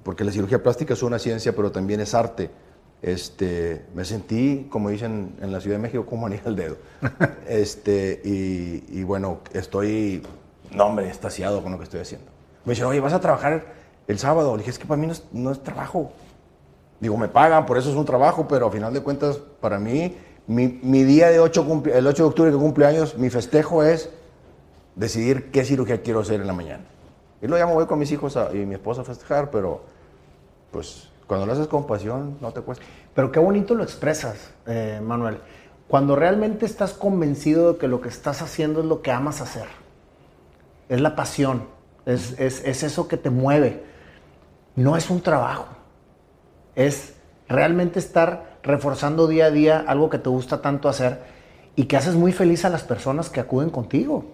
[0.04, 2.50] porque la cirugía plástica es una ciencia, pero también es arte.
[3.02, 6.76] Este, me sentí, como dicen en la Ciudad de México, como anillo al dedo.
[7.48, 10.22] Este, y, y bueno, estoy,
[10.76, 12.28] no hombre, estasiado con lo que estoy haciendo.
[12.66, 13.64] Me dicen, oye, ¿vas a trabajar
[14.08, 14.52] el sábado?
[14.56, 16.12] Le dije, es que para mí no es, no es trabajo.
[17.00, 20.18] Digo, me pagan, por eso es un trabajo, pero a final de cuentas, para mí,
[20.46, 23.82] mi, mi día de 8, cumple- el 8 de octubre que cumple años, mi festejo
[23.84, 24.10] es
[24.98, 26.84] decidir qué cirugía quiero hacer en la mañana.
[27.42, 29.82] Y luego ya me voy con mis hijos y mi esposa a festejar, pero
[30.72, 32.84] pues cuando lo haces con pasión, no te cuesta.
[33.14, 35.38] Pero qué bonito lo expresas, eh, Manuel.
[35.88, 39.68] Cuando realmente estás convencido de que lo que estás haciendo es lo que amas hacer.
[40.90, 41.64] Es la pasión.
[42.06, 43.84] Es, es- es eso que te mueve.
[44.76, 45.66] No es un trabajo.
[46.76, 47.14] Es
[47.48, 51.22] realmente estar reforzando día a día algo que te gusta tanto hacer
[51.76, 54.26] y que haces muy feliz a las personas que acuden contigo.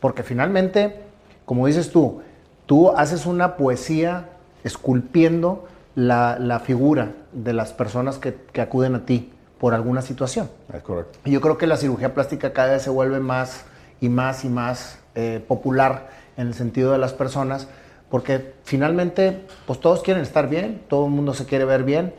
[0.00, 1.00] Porque finalmente,
[1.44, 2.20] como dices tú,
[2.66, 4.30] tú haces una poesía
[4.64, 10.50] esculpiendo la, la figura de las personas que, que acuden a ti por alguna situación.
[10.72, 11.18] Es correcto.
[11.24, 13.64] Y yo creo que la cirugía plástica cada vez se vuelve más
[14.00, 17.68] y más y más eh, popular en el sentido de las personas,
[18.10, 22.14] porque finalmente, pues todos quieren estar bien, todo el mundo se quiere ver bien,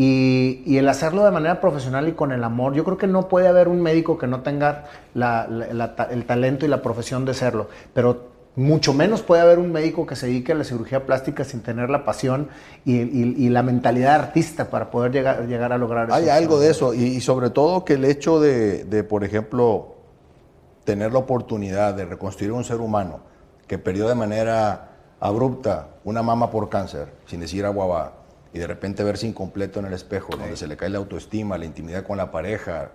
[0.00, 3.26] y, y el hacerlo de manera profesional y con el amor, yo creo que no
[3.28, 6.82] puede haber un médico que no tenga la- la- la ta- el talento y la
[6.82, 10.62] profesión de serlo, pero mucho menos puede haber un médico que se dedique a la
[10.62, 12.48] cirugía plástica sin tener la pasión
[12.84, 16.32] y, y- y la mentalidad artista para poder llegar, llegar a lograr Hay eso.
[16.32, 19.96] algo de eso, y, sobre todo que el hecho de, de, por ejemplo,
[20.84, 23.18] tener la oportunidad de reconstruir un ser humano
[23.66, 28.12] que perdió de manera abrupta una mama por cáncer, sin decir agua
[28.52, 31.66] y de repente verse incompleto en el espejo, donde se le cae la autoestima, la
[31.66, 32.92] intimidad con la pareja,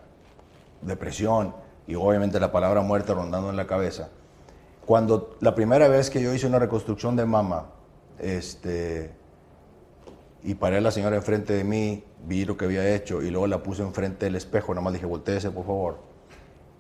[0.82, 1.56] depresión
[1.88, 4.10] y obviamente la palabra muerte rondando en la cabeza.
[4.86, 7.68] Cuando la primera vez que yo hice una reconstrucción de mama,
[8.20, 9.14] este,
[10.44, 13.48] y paré a la señora enfrente de mí, vi lo que había hecho y luego
[13.48, 16.00] la puse enfrente del espejo, nada más dije, volteese por favor.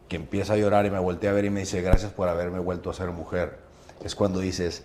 [0.09, 2.59] Que empieza a llorar y me volteé a ver y me dice, gracias por haberme
[2.59, 3.59] vuelto a ser mujer.
[4.03, 4.83] Es cuando dices,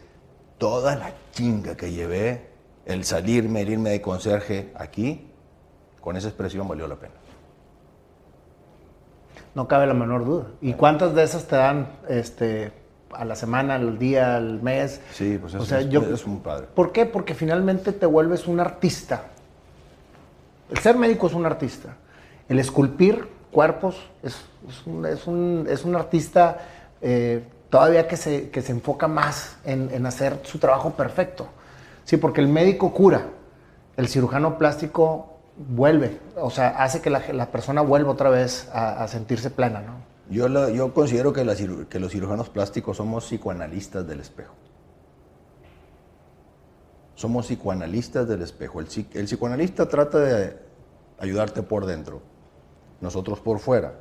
[0.58, 2.47] toda la chinga que llevé,
[2.88, 5.30] el salirme, el irme de conserje aquí,
[6.00, 7.14] con esa expresión valió la pena.
[9.54, 10.46] No cabe la menor duda.
[10.60, 12.72] ¿Y cuántas de esas te dan este,
[13.12, 15.00] a la semana, al día, al mes?
[15.12, 16.66] Sí, pues O eso sea, es, yo- es un padre.
[16.74, 17.06] ¿Por qué?
[17.06, 19.24] Porque finalmente te vuelves un artista.
[20.70, 21.96] El ser médico es un artista.
[22.48, 24.36] El esculpir cuerpos es,
[24.68, 26.58] es un, es un- es un artista
[27.02, 31.48] eh, todavía que se, que se enfoca más en, en hacer su trabajo perfecto.
[32.08, 33.26] Sí, porque el médico cura,
[33.98, 39.50] el cirujano plástico vuelve, o sea, hace que la, persona vuelva otra vez a, sentirse
[39.50, 39.96] plena, ¿no?
[40.30, 44.54] Yo, yo considero que, los cirujanos plásticos somos psicoanalistas del espejo.
[47.14, 48.80] Somos psicoanalistas del espejo.
[48.80, 48.86] El
[49.26, 50.56] psicoanalista trata de
[51.18, 52.22] ayudarte por dentro,
[53.02, 53.92] nosotros por fuera.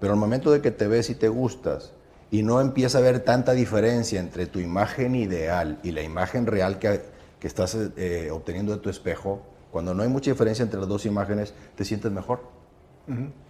[0.00, 1.92] Pero al momento de que te ves y te gustas
[2.30, 6.78] y no empieza a haber tanta diferencia entre tu imagen ideal y la imagen real
[6.78, 7.12] que,
[7.44, 11.04] que estás eh, obteniendo de tu espejo, cuando no hay mucha diferencia entre las dos
[11.04, 12.40] imágenes, te sientes mejor.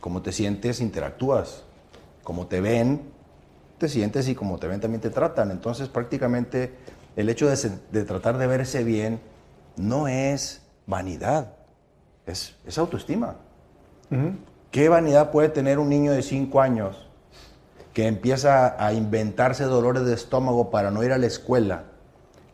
[0.01, 1.63] Como te sientes, interactúas.
[2.25, 3.03] Como te ven,
[3.79, 5.53] te sientes y como te ven también te tratan.
[5.53, 6.75] Entonces prácticamente
[7.15, 9.21] el hecho de, tratar de verse bien
[9.77, 11.55] no es vanidad,
[12.27, 13.37] es, es autoestima.
[14.73, 17.09] ¿Qué vanidad puede tener un niño de 5 años
[17.93, 21.94] que empieza a inventarse dolores de estómago para no ir a la escuela?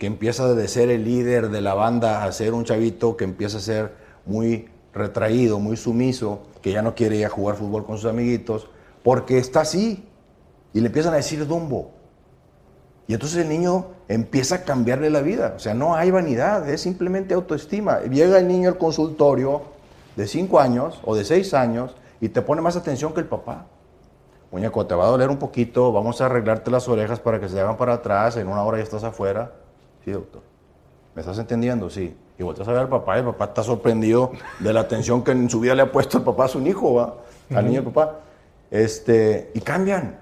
[0.01, 3.59] Que empieza de ser el líder de la banda a ser un chavito que empieza
[3.59, 3.93] a ser
[4.25, 8.67] muy retraído, muy sumiso, que ya no quiere ir a jugar fútbol con sus amiguitos,
[9.03, 10.09] porque está así.
[10.73, 11.91] Y le empiezan a decir Dumbo.
[13.09, 15.53] Y entonces el niño empieza a cambiarle la vida.
[15.55, 18.01] O sea, no hay vanidad, es simplemente autoestima.
[18.01, 19.65] Llega el niño al consultorio
[20.17, 23.67] de 5 años o de 6 años y te pone más atención que el papá.
[24.51, 27.61] Muñeco, te va a doler un poquito, vamos a arreglarte las orejas para que se
[27.61, 29.60] hagan para atrás, en una hora ya estás afuera.
[30.05, 30.43] Sí, doctor.
[31.15, 31.91] ¿Me estás entendiendo?
[31.91, 32.15] Sí.
[32.39, 35.33] Y vuelves a ver al papá y el papá está sorprendido de la atención que
[35.33, 37.17] en su vida le ha puesto el papá a su hijo, ¿va?
[37.55, 38.21] Al niño y papá.
[38.71, 40.19] Este, y cambian.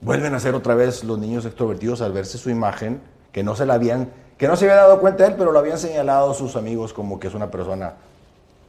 [0.00, 3.64] Vuelven a ser otra vez los niños extrovertidos al verse su imagen, que no se
[3.64, 6.92] la habían, que no se había dado cuenta él, pero lo habían señalado sus amigos
[6.92, 7.94] como que es una persona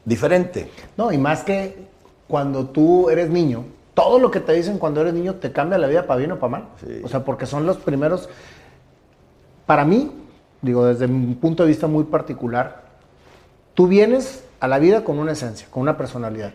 [0.06, 0.70] diferente.
[0.98, 1.88] No, y más que
[2.28, 5.88] cuando tú eres niño, todo lo que te dicen cuando eres niño te cambia la
[5.88, 6.68] vida para bien o para mal.
[7.04, 8.30] O sea, porque son los primeros.
[9.66, 10.12] Para mí,
[10.62, 12.84] digo, desde mi punto de vista muy particular,
[13.74, 16.52] tú vienes a la vida con una esencia, con una personalidad.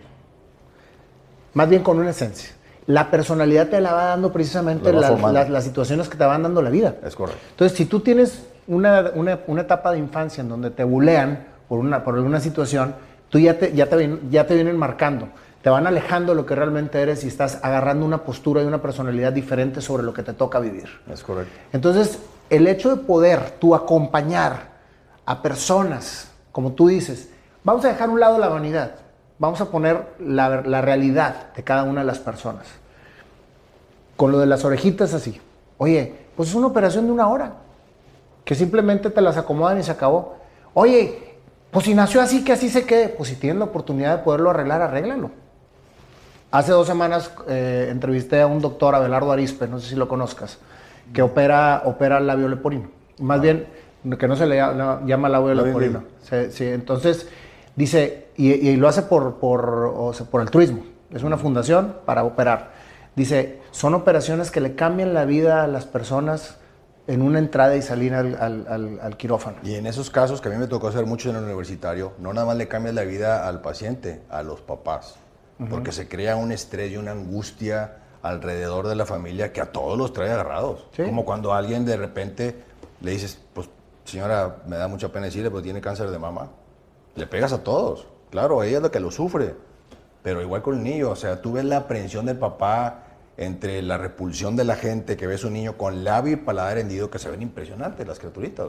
[1.55, 2.51] Más bien con una esencia.
[2.87, 6.97] La personalidad te la va dando precisamente las situaciones que te van dando la vida.
[7.05, 7.41] Es correcto.
[7.51, 9.13] Entonces, si tú tienes una,
[9.61, 12.95] etapa de infancia en donde te bulean por una, por alguna situación,
[13.29, 15.29] tú ya te, ya, te, ya te vienen marcando
[15.63, 18.83] te van alejando de lo que realmente eres y estás agarrando una postura y una
[18.83, 20.89] personalidad diferente sobre lo que te toca vivir.
[21.11, 21.53] Es correcto.
[21.73, 22.19] Entonces,
[22.53, 24.73] el hecho de poder tú acompañar
[25.25, 27.31] a personas, como tú dices,
[27.65, 28.97] vamos a dejar a un lado la vanidad,
[29.39, 32.67] vamos a poner la, la realidad de cada una de las personas.
[34.17, 35.41] Con lo de las orejitas así.
[35.79, 37.55] Oye, pues es una operación de una hora,
[38.45, 40.37] que simplemente te las acomodan y se acabó.
[40.75, 41.37] Oye,
[41.71, 43.09] pues si nació así, que así se quede.
[43.09, 45.31] Pues si tienen la oportunidad de poderlo arreglar, arréglalo.
[46.51, 50.59] Hace dos semanas eh, entrevisté a un doctor, Abelardo Arispe, no sé si lo conozcas,
[51.13, 52.91] que opera, opera el labio leporino.
[53.19, 53.43] Más ah.
[53.43, 53.67] bien,
[54.19, 56.05] que no se le llama, labio leporino.
[56.51, 57.29] Sí, entonces,
[57.77, 60.85] dice, y, lo hace por, por, por altruismo.
[61.13, 62.73] Es una fundación para operar.
[63.15, 66.57] Dice, son operaciones que le cambian la vida a las personas
[67.07, 69.59] en una entrada y salida al, al, quirófano.
[69.63, 72.33] Y en esos casos que a mí me tocó hacer mucho en el universitario, no
[72.33, 75.17] nada más le cambia la vida al paciente, a los papás
[75.69, 79.99] porque se crea un estrés y una angustia alrededor de la familia que a todos
[79.99, 80.87] los trae agarrados.
[80.97, 82.57] Como cuando alguien de repente
[83.01, 83.69] le dices, pues
[84.05, 86.49] señora, me da mucha pena decirle, pero tiene cáncer de mama.
[87.17, 88.07] Le pegas a todos.
[88.31, 89.55] Claro, ella es la que lo sufre.
[90.23, 93.07] Pero igual con el niño, o sea, tú ves la aprensión del papá
[93.37, 96.79] entre la repulsión de la gente que ve a su niño con labio y paladar
[96.79, 98.69] hendido, que se ven impresionantes las criaturitas.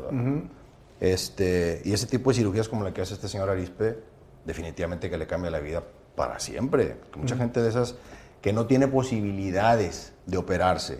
[1.00, 4.00] este, y ese tipo de cirugías como la que hace este señor Arispe,
[4.46, 5.84] definitivamente que le cambia la vida
[6.16, 6.98] para siempre.
[7.16, 7.96] Mucha gente de esas
[8.44, 11.00] que no tiene posibilidades de operarse,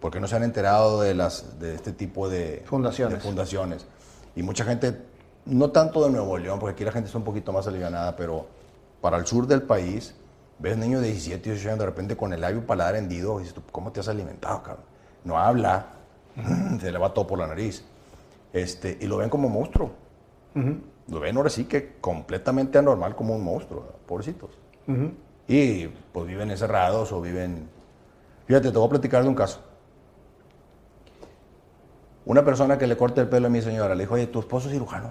[0.00, 3.22] porque no se han enterado de, las, de este tipo de fundaciones.
[3.22, 3.86] fundaciones.
[4.34, 5.00] Y mucha gente,
[5.44, 8.46] no tanto de Nuevo León, porque aquí la gente está un poquito más alivianada, pero
[9.00, 10.14] para el sur del país,
[10.58, 13.60] ves niños de 17, 18 años de repente con el labio paladar hendido, y dices,
[13.70, 14.86] ¿cómo te has alimentado, cabrón?
[15.24, 15.86] No habla,
[16.80, 17.84] se le va todo por la nariz.
[18.52, 19.92] Este, y lo ven como monstruo
[21.08, 24.50] lo ven ahora sí que completamente anormal como un monstruo, pobrecitos.
[25.48, 27.68] Y pues viven encerrados o viven...
[28.46, 29.60] Fíjate, te voy a platicar de un caso.
[32.24, 34.68] Una persona que le corta el pelo a mi señora le dijo, oye, tu esposo
[34.68, 35.08] es cirujano.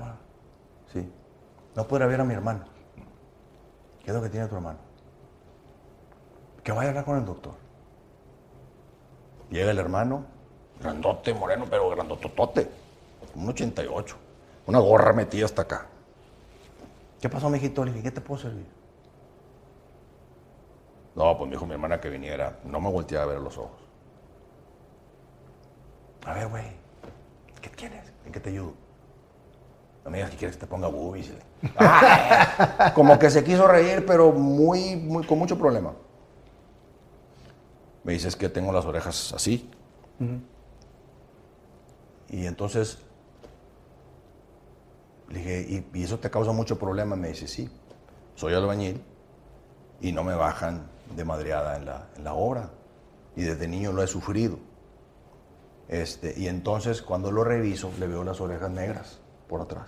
[0.93, 1.11] Sí.
[1.75, 2.65] No podrá ver a mi hermano.
[4.03, 4.79] ¿Qué es lo que tiene tu hermano?
[6.63, 7.53] Que vaya a hablar con el doctor.
[9.49, 10.25] Llega el hermano,
[10.79, 12.69] grandote, moreno, pero grandototote,
[13.35, 14.17] un 88
[14.67, 15.87] una gorra metida hasta acá.
[17.19, 17.83] ¿Qué pasó, mijito?
[17.83, 18.65] Le dije, ¿qué te puedo servir?
[21.15, 22.59] No, pues me dijo mi hermana que viniera.
[22.63, 23.81] No me volteaba a ver los ojos.
[26.25, 26.65] A ver, güey,
[27.61, 28.11] ¿qué tienes?
[28.25, 28.73] ¿En qué te ayudo?
[30.03, 31.31] No me digas que quieres que te ponga boobies.
[32.95, 35.93] como que se quiso reír, pero muy, muy, con mucho problema.
[38.03, 39.69] Me dices que tengo las orejas así.
[42.29, 42.99] Y entonces
[45.29, 47.15] le dije, ¿y, eso te causa mucho problema?
[47.15, 47.69] Me dice, sí,
[48.35, 49.01] soy albañil
[50.01, 52.69] y no me bajan de madreada en la, en la obra.
[53.35, 54.59] Y desde niño lo he sufrido.
[55.87, 59.87] Este, y entonces cuando lo reviso, le veo las orejas negras por atrás.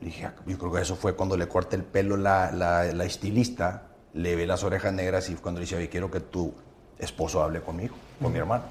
[0.00, 3.90] Dije, ah, yo creo que eso fue cuando le corté el pelo la, la, estilista,
[4.14, 6.52] le ve las orejas negras y cuando le dice, oye, quiero que tu
[6.98, 8.64] esposo hable conmigo, con mi hermano.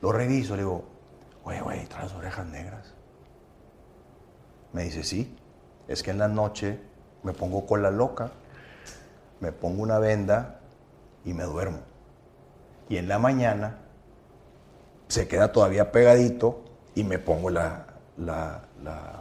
[0.00, 0.84] Lo reviso, le digo,
[1.44, 2.94] oye, güey, trae las orejas negras.
[4.72, 5.36] Me dice, sí,
[5.88, 6.80] es que en la noche
[7.22, 8.32] me pongo cola loca,
[9.40, 10.60] me pongo una venda
[11.24, 11.80] y me duermo.
[12.88, 13.78] Y en la mañana
[15.08, 18.62] se queda todavía pegadito y me pongo la, la,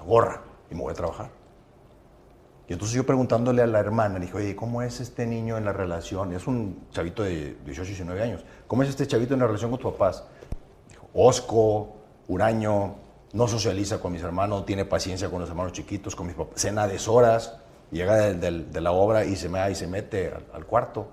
[0.05, 1.29] gorra y me voy a trabajar.
[2.67, 5.65] Y entonces yo preguntándole a la hermana, le dije, oye, ¿cómo es este niño en
[5.65, 6.33] la relación?
[6.33, 8.45] Es un chavito de 18, 19 años.
[8.65, 10.23] ¿Cómo es este chavito en la relación con tus papás?
[10.89, 11.95] Dijo, osco,
[12.27, 12.95] huraño,
[13.33, 16.83] no socializa con mis hermanos, tiene paciencia con los hermanos chiquitos, con mis papás, cena
[16.83, 17.59] a deshoras,
[17.95, 21.07] llega de, de- de la obra y se, me, y se mete al, al cuarto.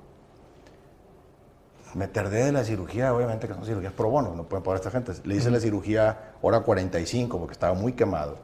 [1.95, 4.91] Me tardé de la cirugía, obviamente que son cirugías pro bono, no pueden pagar esta
[4.91, 5.13] gente.
[5.25, 8.39] Le hice la cirugía hora 45 porque estaba muy quemado.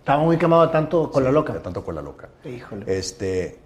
[0.00, 1.52] Estaba muy quemado tanto con la loca.
[1.54, 2.28] De tanto con la loca.
[2.44, 2.84] Híjole.
[2.98, 3.58] Este,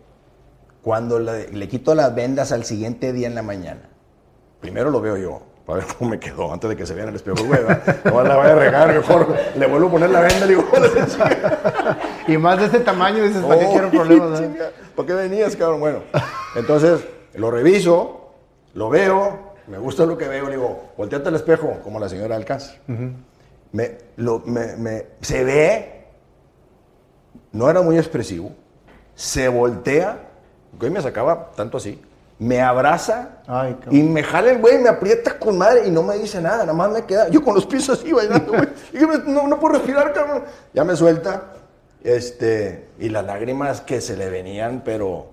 [0.83, 3.89] cuando le, le quito las vendas al siguiente día en la mañana,
[4.61, 7.11] primero lo veo yo, para ver cómo me quedó, antes de que se vea en
[7.11, 7.61] el espejo, güey,
[8.05, 10.65] no la vaya a regar, mejor le vuelvo a poner la venda, le digo.
[12.27, 14.41] Y más de este tamaño dices, ¿para qué Oh, quiero problemas?
[14.41, 14.45] eh?
[14.51, 15.81] chinga, ¿Para qué venías, cabrón?
[15.81, 15.99] Bueno,
[16.57, 18.33] entonces lo reviso,
[18.75, 22.35] lo veo, me gusta lo que veo, le digo, volteate al espejo, como la señora
[22.37, 22.81] del cáncer.
[23.73, 26.05] me, lo- me- me- se ve,
[27.53, 28.51] no era muy expresivo,
[29.15, 30.19] se voltea,
[30.79, 32.01] que hoy me sacaba tanto así,
[32.43, 36.19] me abraza Ay, y me jala el güey, me aprieta con madre y no me
[36.19, 38.69] dice nada, nada más me queda, yo con los pies así bailando, güey,
[39.27, 40.43] no, no puedo respirar, cabrón.
[40.75, 41.53] Ya me suelta,
[42.03, 45.29] este, y las lágrimas que se le venían, pero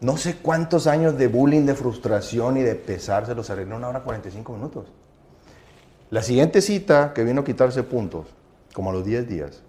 [0.00, 3.78] no sé cuántos años de bullying, de frustración y de pesar se los arregló en
[3.78, 4.86] una hora 45 minutos.
[6.10, 8.26] La siguiente cita, que vino a quitarse puntos,
[8.74, 9.62] como a los 10 días,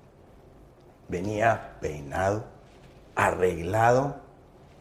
[1.07, 2.43] venía peinado,
[3.15, 4.17] arreglado,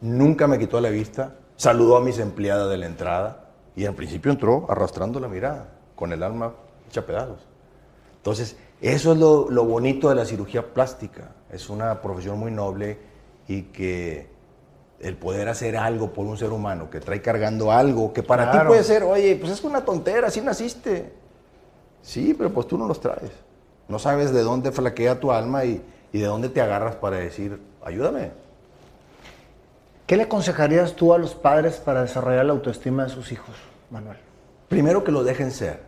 [0.01, 4.31] nunca me quitó la vista, saludó a mis empleadas de la entrada y al principio
[4.31, 6.53] entró arrastrando la mirada, con el alma
[6.87, 7.45] hecha pedazos.
[8.15, 11.31] Entonces, eso es lo, lo bonito de la cirugía plástica.
[11.51, 12.97] Es una profesión muy noble
[13.49, 14.29] y que
[15.01, 18.57] el poder hacer algo por un ser humano que trae cargando algo que para ti
[18.65, 21.11] puede ser, oye, pues es una tontera, así naciste.
[22.01, 23.31] Sí, pero pues tú no los traes.
[23.89, 27.59] No sabes de dónde flaquea tu alma y, y de dónde te agarras para decir,
[27.83, 28.31] ayúdame.
[30.09, 33.55] ¿Qué le aconsejarías tú a los padres para desarrollar la autoestima de sus hijos,
[33.91, 34.17] Manuel?
[34.67, 35.81] Primero que lo dejen ser.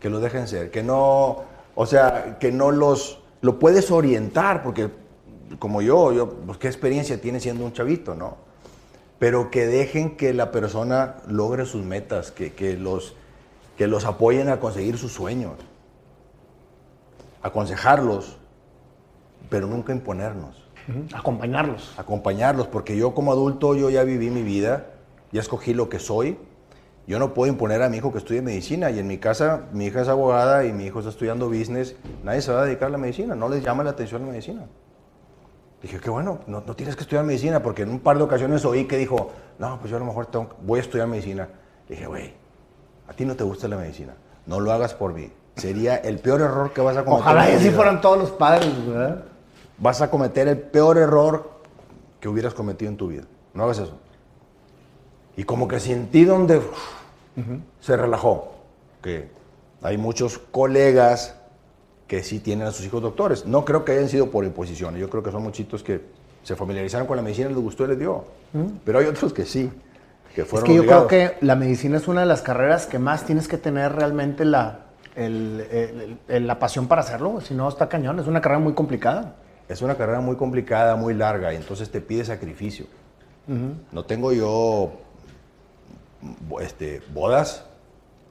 [0.00, 0.72] Que lo dejen ser.
[0.72, 1.44] Que no,
[1.76, 4.90] o sea, que no los, lo puedes orientar, porque
[5.60, 8.36] como yo, yo, pues qué experiencia tiene siendo un chavito, ¿no?
[9.20, 13.14] Pero que dejen que la persona logre sus metas, que, que los,
[13.78, 15.54] que los apoyen a conseguir sus sueños.
[17.42, 18.38] Aconsejarlos,
[19.48, 20.62] pero nunca imponernos
[21.14, 21.94] Acompañarlos.
[21.98, 24.86] acompañarlos, porque yo como adulto yo ya viví mi vida,
[25.32, 26.38] ya escogí lo que soy.
[27.06, 29.86] Yo no puedo imponer a mi hijo que estudie medicina y en mi casa mi
[29.86, 32.92] hija es abogada y mi hijo está estudiando business, nadie se va a dedicar a
[32.92, 34.62] la medicina, no les llama la atención la medicina.
[35.82, 38.64] Dije, qué bueno, no, no tienes que estudiar medicina, porque en un par de ocasiones
[38.64, 41.48] oí que dijo, no, pues yo a lo mejor tengo- voy a estudiar medicina.
[41.88, 42.34] Dije, güey,
[43.08, 44.14] a ti no te gusta la medicina,
[44.46, 45.28] no lo hagas por mí.
[45.56, 47.20] Sería el peor error que vas a cometer.
[47.26, 49.24] Ojalá y así fueran todos los padres, ¿verdad?
[49.82, 51.50] Vas a cometer el peor error
[52.20, 53.24] que hubieras cometido en tu vida.
[53.52, 53.98] No hagas eso.
[55.36, 56.64] Y como que sentí donde uf,
[57.80, 58.52] se relajó,
[59.02, 59.28] que
[59.82, 61.34] hay muchos colegas
[62.06, 63.44] que sí tienen a sus hijos doctores.
[63.46, 64.94] No creo que hayan sido por imposición.
[64.96, 66.00] Yo creo que son muchitos que
[66.44, 68.24] se familiarizaron con la medicina, les gustó y les dio.
[68.84, 69.68] Pero hay otros que sí,
[70.34, 71.06] que Es fueron que yo obligados.
[71.08, 74.44] creo que la medicina es una de las carreras que más tienes que tener realmente
[74.44, 74.80] la,
[75.16, 78.74] el- el- el- la pasión para hacerlo, si no está cañón, es una carrera muy
[78.74, 79.36] complicada.
[79.72, 82.84] Es una carrera muy complicada, muy larga, y entonces te pide sacrificio.
[83.90, 84.92] No tengo yo
[86.60, 87.64] este, bodas,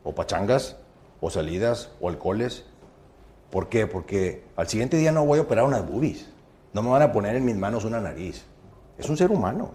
[0.03, 0.77] o pachangas,
[1.19, 2.65] o salidas, o alcoholes.
[3.49, 3.87] ¿Por qué?
[3.87, 6.29] Porque al siguiente día no voy a operar unas boobies.
[6.73, 8.45] No me van a poner en mis manos una nariz.
[8.99, 9.71] Es un ser humano.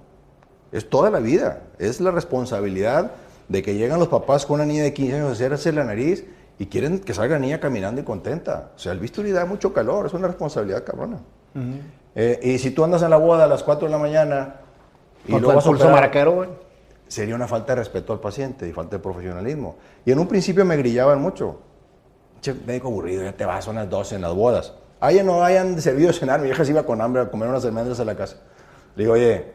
[0.71, 1.65] Es toda la vida.
[1.81, 3.11] Es la responsabilidad
[3.49, 6.25] de que llegan los papás con una niña de 15 años a hacerse la nariz
[6.61, 8.71] y quieren que salga la niña caminando y contenta.
[8.77, 10.07] O sea, el bisturí da mucho calor.
[10.07, 11.19] Es una responsabilidad cabrona.
[12.15, 14.57] Eh, y si tú andas en la boda a las 4 de la mañana
[15.27, 16.49] y luego vas a pulso operar, maraquero, güey.
[17.09, 19.77] sería una falta de respeto al paciente y falta de profesionalismo.
[20.05, 21.61] Y en un principio me grillaban mucho.
[22.41, 24.73] Che, médico aburrido, ya te vas, son las 12 en las bodas.
[25.01, 28.01] Ayer no hayan servido cenar, mi vieja se iba con hambre a comer unas almendras
[28.01, 28.37] a la casa.
[28.95, 29.53] Le digo, oye,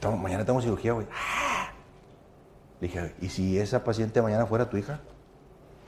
[0.00, 1.06] tengo- mañana tengo cirugía, güey.
[1.12, 1.70] "Ah".
[2.80, 5.00] Le dije, ¿y si esa paciente mañana fuera tu hija?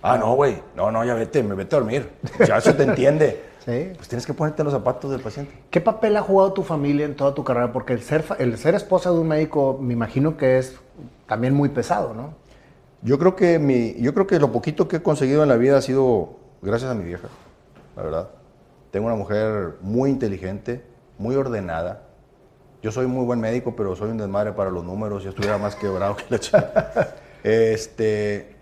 [0.03, 0.62] Ah, no, güey.
[0.74, 2.11] No, no, ya vete, me vete a dormir.
[2.47, 3.49] Ya se te entiende.
[3.65, 3.93] Sí.
[3.95, 5.53] Pues tienes que ponerte en los zapatos del paciente.
[5.71, 7.73] ¿Qué papel ha jugado tu familia en toda tu carrera?
[7.73, 10.77] Porque el ser, el ser esposa de un médico, me imagino que es
[11.27, 12.35] también muy pesado, ¿no?
[13.03, 15.79] Yo creo que mi, yo creo que lo poquito que he conseguido en la vida
[15.79, 17.29] ha sido gracias a mi vieja,
[17.97, 18.31] la verdad.
[18.91, 20.83] Tengo una mujer muy inteligente,
[21.19, 22.03] muy ordenada.
[22.83, 25.23] Yo soy muy buen médico, pero soy un desmadre para los números.
[25.23, 27.15] Yo estuviera más quebrado que la chica.
[27.43, 28.55] Este,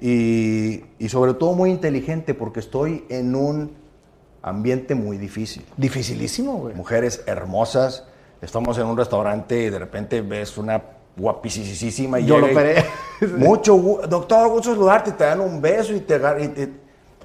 [0.00, 3.72] Y, y sobre todo muy inteligente porque estoy en un
[4.42, 5.64] ambiente muy difícil.
[5.76, 6.74] Dificilísimo, güey.
[6.74, 8.04] Mujeres hermosas.
[8.40, 10.82] Estamos en un restaurante y de repente ves una
[11.16, 12.84] guapísima y Yo lo y- operé.
[13.38, 13.76] Mucho,
[14.08, 16.16] doctor, gusto saludarte, te dan un beso y te.
[16.40, 16.70] Y, te-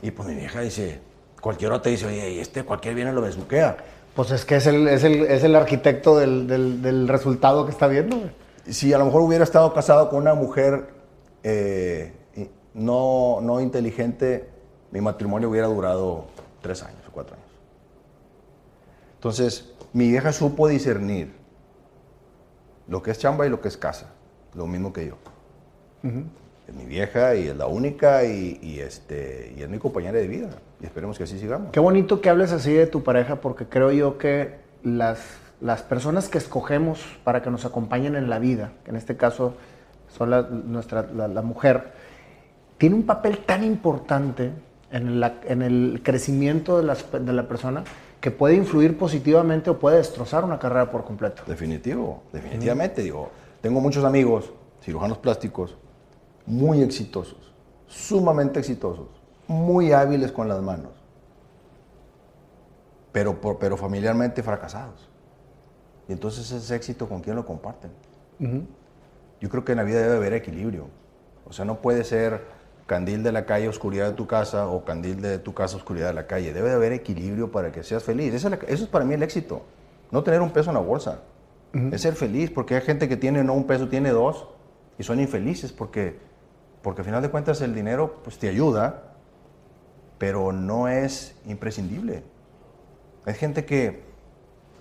[0.01, 0.99] y pues mi vieja dice,
[1.41, 3.77] cualquiera te dice, oye, y este cualquier viene lo besuquea.
[4.15, 7.71] Pues es que es el, es el, es el arquitecto del, del- del resultado que
[7.71, 8.31] está viendo, güey.
[8.69, 10.87] Si a lo mejor hubiera estado casado con una mujer
[11.43, 12.13] eh,
[12.73, 14.47] no, no inteligente,
[14.91, 16.25] mi matrimonio hubiera durado
[16.61, 17.47] tres años cuatro años.
[19.15, 21.31] Entonces, mi vieja supo discernir
[22.87, 24.11] lo que es chamba y lo que es casa,
[24.55, 25.15] lo mismo que yo.
[26.67, 30.27] Es mi vieja y es la única y, y, este, y es mi compañera de
[30.27, 30.49] vida.
[30.81, 31.71] Y esperemos que así sigamos.
[31.71, 35.19] Qué bonito que hables así de tu pareja porque creo yo que las,
[35.59, 39.53] las personas que escogemos para que nos acompañen en la vida, que en este caso
[40.17, 41.91] son la, nuestra, la, la mujer,
[42.77, 44.51] tiene un papel tan importante
[44.91, 47.83] en, la- en el crecimiento de, las- de la persona
[48.19, 51.43] que puede influir positivamente o puede destrozar una carrera por completo.
[51.47, 53.01] Definitivo, definitivamente.
[53.01, 53.29] Digo,
[53.61, 54.51] tengo muchos amigos,
[54.83, 55.75] cirujanos plásticos,
[56.45, 57.37] muy exitosos,
[57.87, 59.07] sumamente exitosos,
[59.47, 60.91] muy hábiles con las manos,
[63.11, 65.09] pero, por- pero familiarmente fracasados.
[66.07, 67.91] Y entonces ese éxito, ¿con quién lo comparten?
[69.39, 70.87] Yo creo que en la vida debe haber equilibrio.
[71.47, 72.41] O sea, no puede ser
[72.91, 76.13] candil de la calle, oscuridad de tu casa, o candil de tu casa, oscuridad de
[76.13, 76.51] la calle.
[76.51, 78.33] Debe de haber equilibrio para que seas feliz.
[78.33, 79.61] Esa es la- eso es para mí el éxito.
[80.11, 81.21] No tener un peso en la bolsa.
[81.93, 84.45] Es ser feliz, porque hay gente que tiene no un peso, tiene dos,
[84.99, 86.19] y son infelices porque,
[86.81, 89.13] porque al final de cuentas el dinero pues, te ayuda,
[90.17, 92.23] pero no es imprescindible.
[93.25, 94.03] Hay gente que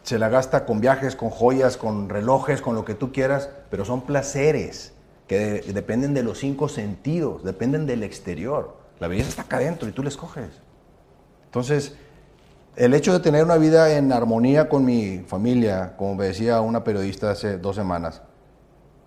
[0.03, 3.85] se la gasta con viajes, con joyas, con relojes, con lo que tú quieras, pero
[3.85, 4.95] son placeres
[5.31, 8.77] que de- dependen de los cinco sentidos, dependen del exterior.
[8.99, 10.49] La belleza está acá adentro y tú la escoges.
[11.45, 11.95] Entonces,
[12.75, 16.83] el hecho de tener una vida en armonía con mi familia, como me decía una
[16.83, 18.23] periodista hace dos semanas,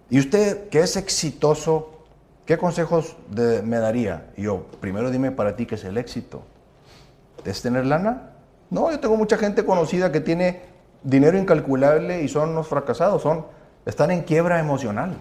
[0.10, 2.06] y usted que es exitoso,
[2.46, 4.28] ¿qué consejos me daría?
[4.38, 6.44] Yo, primero dime para ti qué es el éxito.
[7.44, 8.30] ¿Es tener lana?
[8.70, 10.62] No, yo tengo mucha gente conocida que tiene
[11.04, 13.46] dinero incalculable y son unos fracasados, son,
[13.86, 15.18] están en quiebra emocional.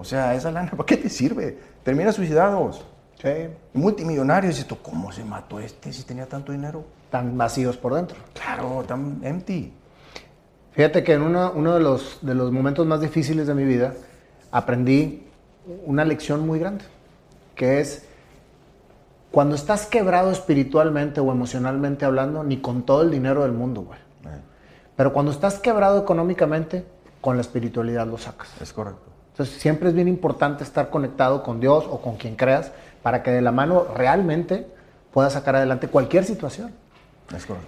[0.00, 1.58] O sea, esa lana, ¿para qué te sirve?
[1.82, 2.82] Termina suicidados.
[3.20, 3.28] Sí.
[3.74, 4.58] Multimillonarios.
[4.58, 6.84] Y tú, ¿cómo se mató este si tenía tanto dinero?
[7.10, 8.16] Tan vacíos por dentro.
[8.32, 9.74] Claro, tan empty.
[10.72, 13.92] Fíjate que en uno, uno de, los, de los momentos más difíciles de mi vida
[14.50, 15.26] aprendí
[15.84, 16.84] una lección muy grande,
[17.54, 18.06] que es
[19.30, 23.98] cuando estás quebrado espiritualmente o emocionalmente hablando, ni con todo el dinero del mundo, güey.
[23.98, 24.40] Eh,
[24.96, 26.86] Pero cuando estás quebrado económicamente,
[27.20, 28.48] con la espiritualidad lo sacas.
[28.62, 29.09] es correcto.
[29.40, 32.72] Entonces siempre es bien importante estar conectado con Dios o con quien creas
[33.02, 34.66] para que de la mano realmente
[35.14, 36.72] puedas sacar adelante cualquier situación.
[37.34, 37.66] Es correcto.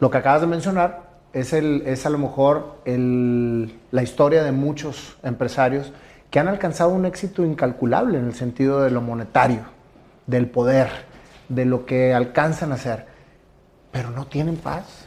[0.00, 4.52] Lo que acabas de mencionar es, el, es a lo mejor el- la historia de
[4.52, 5.94] muchos empresarios
[6.30, 9.62] que han alcanzado un éxito incalculable en el sentido de lo monetario,
[10.26, 10.90] del poder,
[11.48, 13.06] de lo que alcanzan a hacer,
[13.92, 15.06] pero no tienen paz,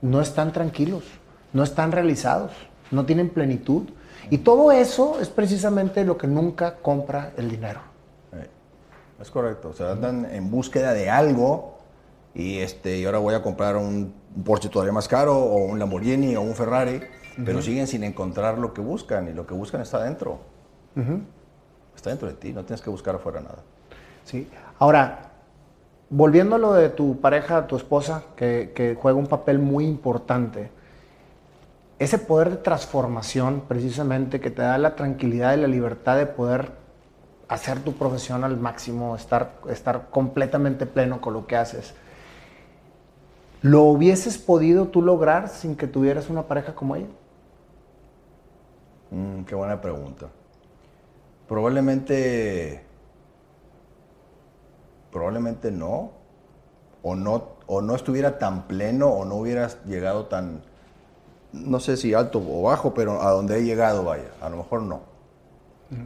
[0.00, 1.04] no están tranquilos,
[1.52, 2.52] no están realizados,
[2.90, 3.82] no tienen plenitud.
[4.30, 7.80] Y todo eso es precisamente lo que nunca compra el dinero.
[8.32, 8.46] Eh,
[9.20, 9.70] Es correcto.
[9.70, 11.78] O sea, andan en búsqueda de algo
[12.34, 14.12] y, este, y ahora voy a comprar un
[14.44, 17.00] Porsche todavía más caro o un Lamborghini o un Ferrari,
[17.44, 20.38] pero siguen sin encontrar lo que buscan y lo que buscan está dentro.
[21.96, 23.58] Está dentro de ti, no tienes que buscar afuera nada.
[24.24, 24.48] Sí.
[24.78, 25.30] Ahora,
[26.10, 30.70] volviendo a lo de tu pareja, tu esposa, que, que juega un papel muy importante,
[31.98, 36.72] ese poder de transformación precisamente que te da la tranquilidad y la libertad de poder
[37.48, 41.94] hacer tu profesión al máximo, estar, estar completamente pleno con lo que haces,
[43.62, 47.08] ¿lo hubieses podido tú lograr sin que tuvieras una pareja como ella?
[49.10, 50.28] Mm, qué buena pregunta.
[51.48, 52.84] Probablemente,
[55.10, 56.12] probablemente no,
[57.02, 60.62] o no, o no estuviera tan pleno, o no hubieras llegado tan,
[61.52, 64.82] no sé si alto o bajo, pero a donde he llegado, vaya, a lo mejor
[64.82, 65.02] no.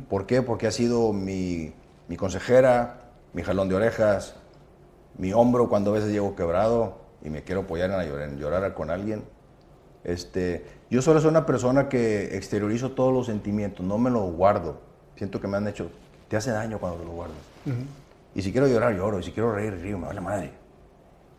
[0.09, 0.43] ¿Por qué?
[0.43, 1.73] Porque ha sido mi,
[2.09, 4.37] mi consejera, mi jalón de orejas,
[5.19, 8.75] mi hombro cuando a veces llego quebrado y me quiero apoyar en, llorar, en llorar
[8.75, 9.25] con alguien.
[10.05, 14.81] Este, yo solo soy una persona que exteriorizo todos los sentimientos, no me los guardo.
[15.17, 15.91] Siento que me han hecho,
[16.29, 17.37] te hace daño cuando te lo guardas.
[18.35, 19.21] Y si quiero llorar, lloro.
[19.21, 20.53] Y si quiero reír, río, me vale madre.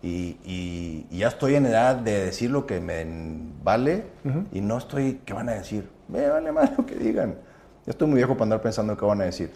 [0.04, 3.06] Y, y- y ya estoy en edad de decir lo que me
[3.64, 4.04] vale
[4.52, 5.88] y no estoy, ¿qué van a decir?
[6.10, 7.36] Me vale más lo que digan.
[7.86, 9.52] Ya estoy muy viejo para andar pensando en qué van a decir.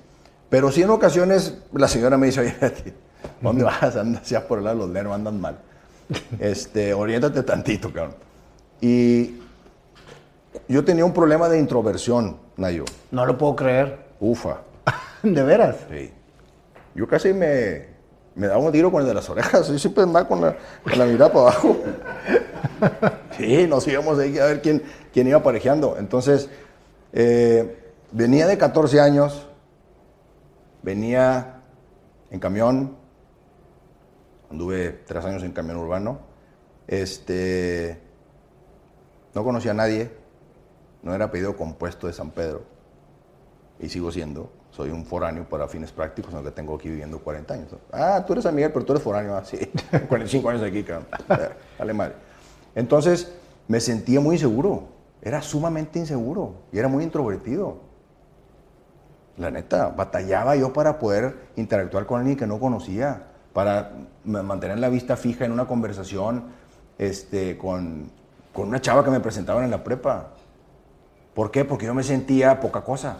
[0.50, 2.56] Pero sí en ocasiones la señora me dice, oye,
[3.41, 3.95] ¿dónde vas?
[3.98, 5.58] Andas ya por el lado de los andan mal.
[6.39, 8.16] Este, oriéntate tantito, cabrón.
[8.80, 9.36] Y
[10.70, 12.86] yo tenía un problema de introversión, Nayo.
[13.12, 14.00] No lo puedo creer.
[14.22, 14.62] Ufa.
[15.24, 15.76] ¿De veras?
[15.91, 16.12] Sí.
[16.95, 17.97] Yo casi me,
[18.38, 19.68] me daba un tiro con el de las orejas.
[19.68, 21.78] Yo siempre andaba con la, con la mirada para abajo.
[23.38, 24.82] Sí, nos íbamos ahí a ver quién,
[25.14, 25.96] quién iba parejeando.
[26.00, 26.50] Entonces,
[27.14, 29.48] eh, venía de 14 años,
[30.82, 31.62] venía
[32.32, 32.98] en camión,
[34.50, 36.20] anduve tres años en camión urbano,
[36.88, 38.00] este,
[39.36, 40.12] no conocía a nadie,
[41.04, 42.64] no era pedido compuesto de San Pedro,
[43.80, 47.68] y sigo siendo, soy un foráneo para fines prácticos, aunque tengo aquí viviendo 40 años.
[47.92, 49.58] Ah, tú eres San Miguel, pero tú eres foráneo, ah, sí,
[50.08, 51.08] 45 años aquí, cabrón.
[51.80, 52.14] Dale madre.
[52.76, 53.34] Entonces,
[53.68, 54.84] me sentía muy inseguro,
[55.20, 57.80] era sumamente inseguro, y era muy introvertido.
[59.38, 63.24] La neta, batallaba yo para poder interactuar con alguien que no conocía,
[63.54, 63.94] para
[64.26, 66.44] ma- mantener la vista fija en una conversación
[67.00, 68.12] este, con,
[68.54, 70.28] con una chava que me presentaban en la prepa.
[71.34, 71.66] ¿Por qué?
[71.66, 73.18] Porque yo me sentía poca cosa.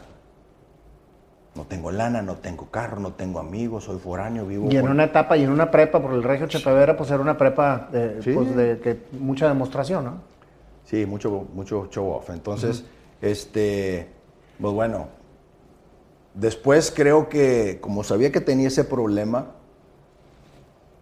[1.58, 4.92] No tengo lana, no tengo carro, no tengo amigos, soy foráneo, vivo Y en con-
[4.92, 8.22] una etapa y en una prepa, por el Regio Chepevera, pues era una prepa de,
[8.22, 8.32] Sí.
[8.32, 10.14] pues, de, de mucha demostración, ¿no?
[10.86, 12.30] Sí, mucho, mucho show off.
[12.30, 12.86] Entonces,
[13.24, 14.08] este,
[14.62, 15.08] pues bueno,
[16.36, 19.48] después creo que como sabía que tenía ese problema,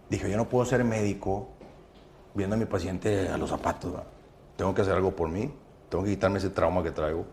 [0.10, 1.49] dije, yo no puedo ser médico
[2.34, 3.93] viendo a mi paciente a los zapatos.
[3.93, 4.03] ¿va?
[4.56, 5.51] Tengo que hacer algo por mí,
[5.89, 7.26] tengo que quitarme ese trauma que traigo.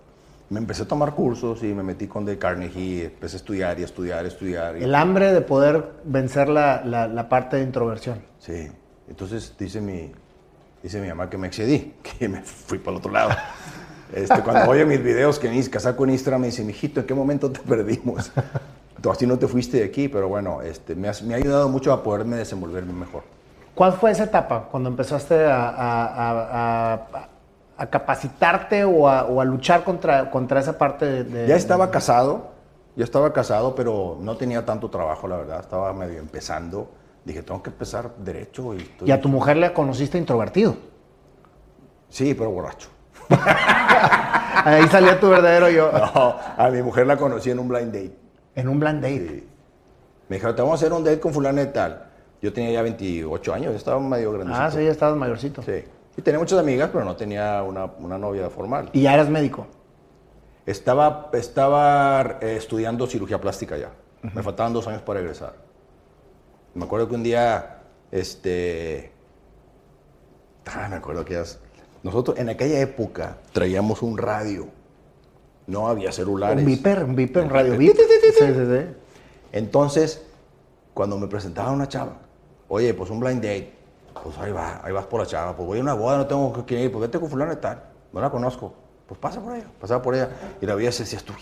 [0.53, 3.83] Me empecé a tomar cursos y me metí con The Carnegie, empecé a estudiar y
[3.83, 4.77] a estudiar, a estudiar.
[4.77, 8.21] y- El hambre de poder vencer la, la- la parte de introversión.
[8.39, 8.71] Sí.
[9.09, 10.13] Entonces dice mi,
[10.83, 13.31] dice mi mamá que me excedí, que me fui para el otro lado.
[14.13, 17.07] Este, cuando oye mis videos que, ni- que saco en Instagram me dice, mijito, ¿en
[17.07, 18.31] qué momento te perdimos?
[19.01, 21.71] Tú así no te fuiste de aquí, pero bueno, este, me, has- me ha ayudado
[21.71, 23.23] mucho a poderme desenvolverme mejor.
[23.75, 27.29] ¿Cuál fue esa etapa cuando empezaste a, a- a- a-
[27.77, 31.91] a capacitarte o a, o a luchar contra, contra esa parte de, de- Ya estaba
[31.91, 32.51] casado,
[32.97, 35.61] ya estaba casado, pero no tenía tanto trabajo, la verdad.
[35.61, 36.91] Estaba medio empezando.
[37.25, 38.75] Dije, tengo que empezar derecho.
[38.75, 40.77] Y, estoy- Y a tu mujer le conociste introvertido.
[42.09, 42.89] Sí, pero borracho.
[44.65, 45.91] Ahí salía tu verdadero yo.
[46.15, 48.17] No, a mi mujer la conocí en un blind date.
[48.55, 49.29] En un blind date.
[49.29, 49.49] Sí.
[50.29, 52.07] Me dijo, te vamos a hacer un date con fulano y tal.
[52.41, 54.63] Yo tenía ya 28 años, estaba medio grandecito.
[54.65, 55.63] Ah, sí, ya estabas mayorcito.
[55.63, 55.85] Sí.
[56.17, 58.91] Y tenía muchas amigas, pero no tenía una, una novia formal.
[58.93, 59.67] Y ya eras médico.
[60.67, 63.93] Estaba, estaba eh, estudiando cirugía plástica ya.
[64.35, 65.55] Me faltaban dos años para egresar.
[66.75, 69.13] Me acuerdo que un día, este...
[70.67, 71.43] Ah, me acuerdo que
[72.03, 74.69] nosotros en aquella época traíamos un radio.
[75.67, 76.59] No había celulares.
[76.59, 78.07] Un viper, un viper, un radio viper.
[78.07, 78.33] viper.
[78.33, 78.97] Sí, sí, sí.
[79.53, 80.25] Entonces,
[80.95, 82.19] cuando me presentaba una chava,
[82.69, 83.73] oye, pues un blind date,
[84.23, 86.65] pues ahí va, ahí vas por la chava, pues voy a una boda, no tengo
[86.67, 87.83] que ir, pues vete con fulano y tal,
[88.13, 88.75] no la conozco,
[89.07, 90.29] pues pasa por ella, pasaba por ella,
[90.61, 91.33] y la veías y decías tú,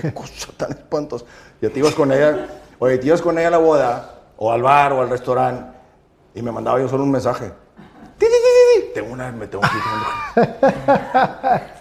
[0.00, 1.24] qué cosa tan espantosa.
[1.60, 2.46] Ya te ibas con ella,
[2.78, 5.76] oye, te ibas con ella a la boda, o al bar, o al restaurante,
[6.34, 7.52] y me mandaba yo solo un mensaje.
[8.18, 8.26] Ti.
[8.94, 9.76] Tengo una, me tengo que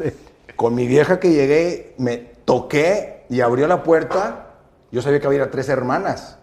[0.06, 0.16] ir.
[0.56, 4.48] Con mi vieja que llegué, me toqué y abrió la puerta.
[4.92, 6.38] Yo sabía que había tres hermanas.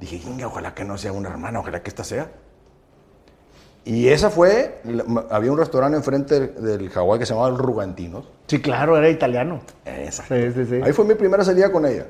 [0.00, 2.30] Dije, "Inga, ojalá que no sea una hermana, ojalá que esta sea.
[3.86, 4.80] Y esa fue,
[5.30, 8.24] había un restaurante enfrente del, del Hawái que se llamaba El Rugantinos.
[8.46, 9.60] Sí, claro, era italiano.
[9.84, 10.34] Exacto.
[10.34, 10.80] Sí, sí, sí.
[10.82, 12.06] Ahí fue mi primera salida con ella.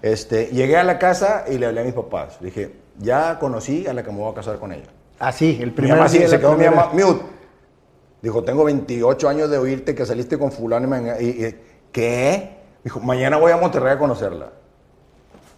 [0.00, 2.38] Este, llegué a la casa y le hablé a mis papás.
[2.40, 4.86] Le dije, ya conocí a la que me voy a casar con ella.
[5.18, 7.22] Ah, sí, el Mi primer mamá sí, se quedó mi primera- mamá mute.
[8.22, 11.54] Dijo, tengo 28 años de oírte que saliste con fulano y, me- y- y-
[11.90, 12.58] ¿qué?
[12.84, 14.50] Dijo, mañana voy a Monterrey a conocerla.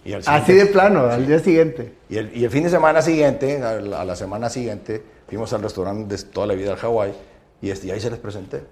[0.07, 1.95] Y al Así de plano, al día siguiente.
[2.11, 5.53] y el, y el fin de semana siguiente, a la, a la semana siguiente, fuimos
[5.53, 7.13] al restaurante de toda la vida al Hawái
[7.61, 8.65] y, este, y ahí se les presenté.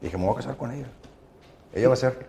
[0.00, 0.86] Dije, me voy a casar con ella.
[1.72, 2.26] Ella va a ser.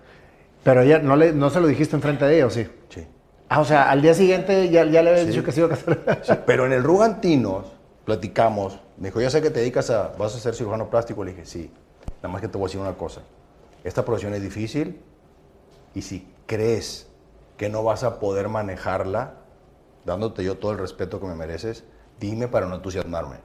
[0.64, 2.68] Pero ella no, le, no se lo dijiste enfrente de ella, ¿o sí?
[2.90, 3.08] Sí.
[3.48, 5.70] Ah, o sea, al día siguiente ya, ya le habías dicho que se iba a
[5.70, 6.22] casar.
[6.24, 7.66] Sí, Pero en el Rugantinos
[8.06, 8.80] platicamos.
[8.98, 11.24] Me dijo, ya sé que te dedicas a, vas a ser cirujano plástico.
[11.24, 11.72] Le dije, sí.
[12.18, 13.22] Nada más que te voy a decir una cosa.
[13.84, 15.02] Esta profesión es difícil
[15.94, 17.08] y si crees
[17.58, 19.36] que no vas a poder manejarla,
[20.06, 21.84] dándote yo todo el respeto que me mereces,
[22.20, 23.38] dime para no entusiasmarme.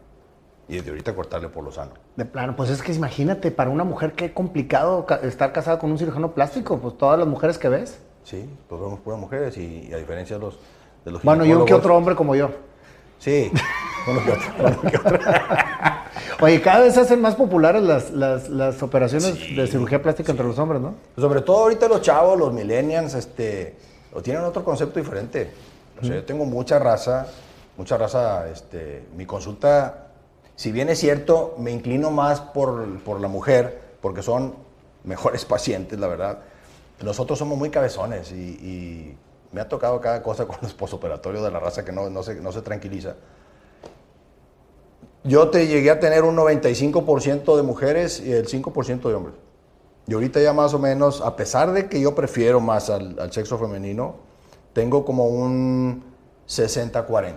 [0.69, 1.93] Y desde ahorita cortarle por lo sano.
[2.17, 5.91] De plano, pues es que imagínate, para una mujer qué complicado ca- estar casada con
[5.91, 7.99] un cirujano plástico, pues todas las mujeres que ves.
[8.25, 10.59] Sí, pues vemos puras mujeres y, y a diferencia de los,
[11.05, 12.51] de los Bueno, y un que otro hombre como yo.
[13.19, 13.51] Sí,
[14.11, 15.19] uno que otro, uno que otro.
[16.41, 20.47] Oye, cada vez se hacen más populares las, las, las operaciones de cirugía plástica entre
[20.47, 20.95] los hombres, ¿no?
[21.17, 23.77] Sobre todo ahorita los chavos, los millennials, este,
[24.23, 25.51] tienen otro concepto diferente.
[26.01, 27.27] O sea, yo tengo mucha raza,
[27.77, 30.04] mucha raza, este, mi consulta,
[30.57, 34.55] si bien es cierto, me inclino más por, por la mujer, porque son
[35.05, 36.39] mejores pacientes, la verdad.
[37.03, 39.19] Nosotros somos muy cabezones y, y
[39.53, 42.35] me ha tocado cada cosa con los posoperatorios de la raza que no, no, se,
[42.37, 43.15] no se tranquiliza.
[45.23, 49.35] Yo te llegué a tener un 95% de mujeres y el 5% de hombres.
[50.07, 53.33] Y ahorita ya más o menos, a pesar de que yo prefiero más al, al
[53.33, 54.17] sexo femenino,
[54.75, 56.05] tengo como un
[56.47, 57.37] 60-40.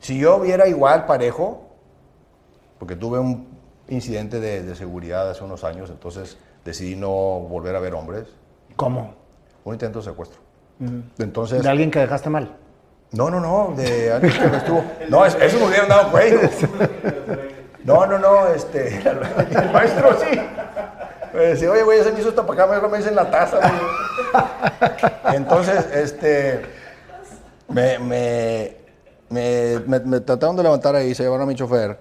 [0.00, 1.65] Si yo viera igual parejo,
[2.78, 3.46] porque tuve un
[3.88, 8.26] incidente de, de, seguridad hace unos años, entonces decidí no volver a ver hombres.
[8.74, 9.14] ¿Cómo?
[9.64, 10.40] Un intento de secuestro.
[10.80, 11.02] Uh -huh.
[11.18, 12.56] Entonces, ¿De alguien que dejaste mal?
[13.12, 14.84] No, no, no, de alguien que me estuvo.
[15.08, 16.40] No, eso, eso me hubieran dado cuello.
[17.84, 18.98] No, no, no, este.
[18.98, 20.40] El maestro sí.
[21.32, 23.58] Me decía, oye, güey, ese me hizo esto para acá, mejor me dicen la taza.
[23.58, 25.36] Güey.
[25.36, 26.62] Entonces, este.
[27.68, 28.76] Me, me,
[29.30, 31.96] me, me, me trataron de levantar ahí, se llevaron a mi chofer.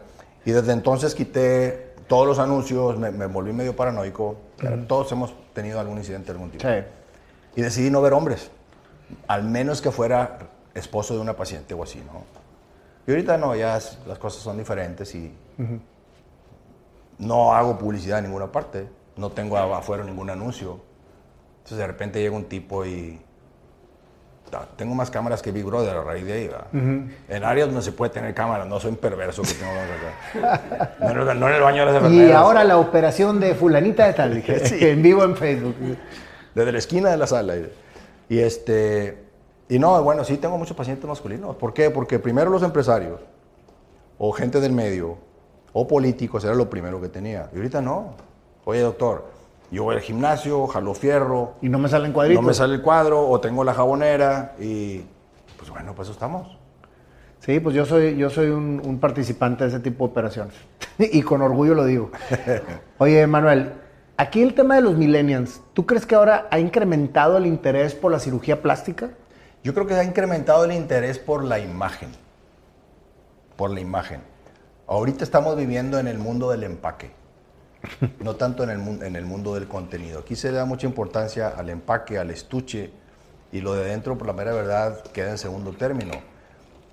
[0.45, 4.37] Y desde entonces quité todos los anuncios, me, me volví medio paranoico.
[4.87, 6.67] Todos hemos tenido algún incidente algún tipo.
[6.67, 6.75] Sí.
[7.55, 8.51] Y decidí no ver hombres.
[9.27, 10.37] Al menos que fuera
[10.73, 12.23] esposo de una paciente o así, ¿no?
[13.07, 15.79] Y ahorita no, ya es, las cosas son diferentes y uh -huh.
[17.19, 20.79] no hago publicidad en ninguna parte, no tengo afuera ningún anuncio.
[21.57, 23.21] Entonces de repente llega un tipo y
[24.75, 26.47] tengo más cámaras que Big Brother a raíz de ahí.
[26.47, 27.09] Uh -huh.
[27.29, 30.93] En áreas donde se puede tener cámaras, no soy un perverso que tengo acá.
[30.99, 34.13] No, no, no, en el baño de las Y ahora la operación de fulanita de
[34.13, 34.77] tal, sí.
[34.81, 35.75] en vivo en Facebook.
[36.53, 37.55] Desde la esquina de la sala.
[38.29, 39.25] Y este...
[39.67, 41.55] Y no, bueno, sí tengo muchos pacientes masculinos.
[41.55, 41.89] ¿Por qué?
[41.89, 43.19] Porque primero los empresarios,
[44.19, 45.17] o gente del medio,
[45.73, 47.49] o políticos, era lo primero que tenía.
[47.51, 48.13] Y ahorita no.
[48.63, 49.25] Oye, doctor,
[49.71, 51.53] yo voy al gimnasio, jalo fierro.
[51.61, 52.41] Y no me salen cuadritos.
[52.41, 55.01] No me sale el cuadro, o tengo la jabonera, y
[55.57, 56.57] pues bueno, pues eso estamos.
[57.39, 60.55] Sí, pues yo soy, yo soy un, un participante de ese tipo de operaciones.
[60.97, 62.11] y con orgullo lo digo.
[62.97, 63.73] Oye, Manuel,
[64.17, 68.11] aquí el tema de los millennials, ¿tú crees que ahora ha incrementado el interés por
[68.11, 69.11] la cirugía plástica?
[69.63, 72.09] Yo creo que se ha incrementado el interés por la imagen.
[73.55, 74.21] Por la imagen.
[74.87, 77.11] Ahorita estamos viviendo en el mundo del empaque,
[78.19, 80.19] no tanto en el, mundo del contenido.
[80.19, 82.91] Aquí se da mucha importancia al empaque, al estuche,
[83.51, 86.13] y lo de dentro, por la mera verdad, queda en segundo término.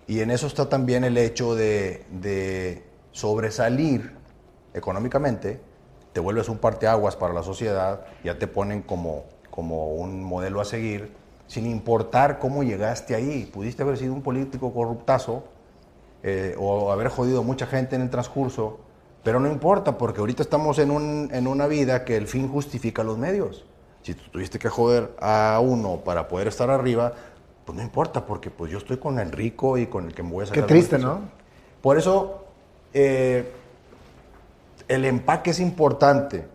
[0.07, 4.13] Y en eso está también el hecho de, de sobresalir
[4.75, 5.61] económicamente,
[6.13, 10.65] te vuelves un parteaguas para la sociedad, ya te ponen como, como un modelo a
[10.65, 11.11] seguir
[11.47, 13.45] sin importar cómo llegaste ahí.
[13.53, 15.45] Pudiste haber sido un político corruptazo
[16.23, 18.81] eh, o haber jodido a mucha gente en el transcurso,
[19.23, 23.05] pero no importa, porque ahorita estamos en, un, en una vida que el fin justifica
[23.05, 23.65] los medios.
[24.03, 27.13] Si tú tuviste que joder a uno para poder estar arriba,
[27.65, 30.33] pues no importa, porque pues yo estoy con el rico y con el que me
[30.33, 30.65] voy a sacar.
[30.65, 31.21] Qué triste, ¿no?
[31.81, 32.45] Por eso,
[32.93, 33.51] eh,
[34.89, 36.47] el empaque es importante.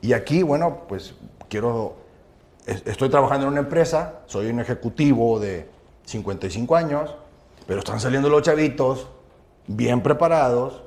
[0.00, 1.14] Y aquí, bueno, pues
[1.48, 2.08] quiero
[2.84, 5.68] estoy trabajando en una empresa, soy un ejecutivo de
[6.04, 7.14] 55 años,
[7.66, 9.08] pero están saliendo los chavitos
[9.66, 10.82] bien preparados,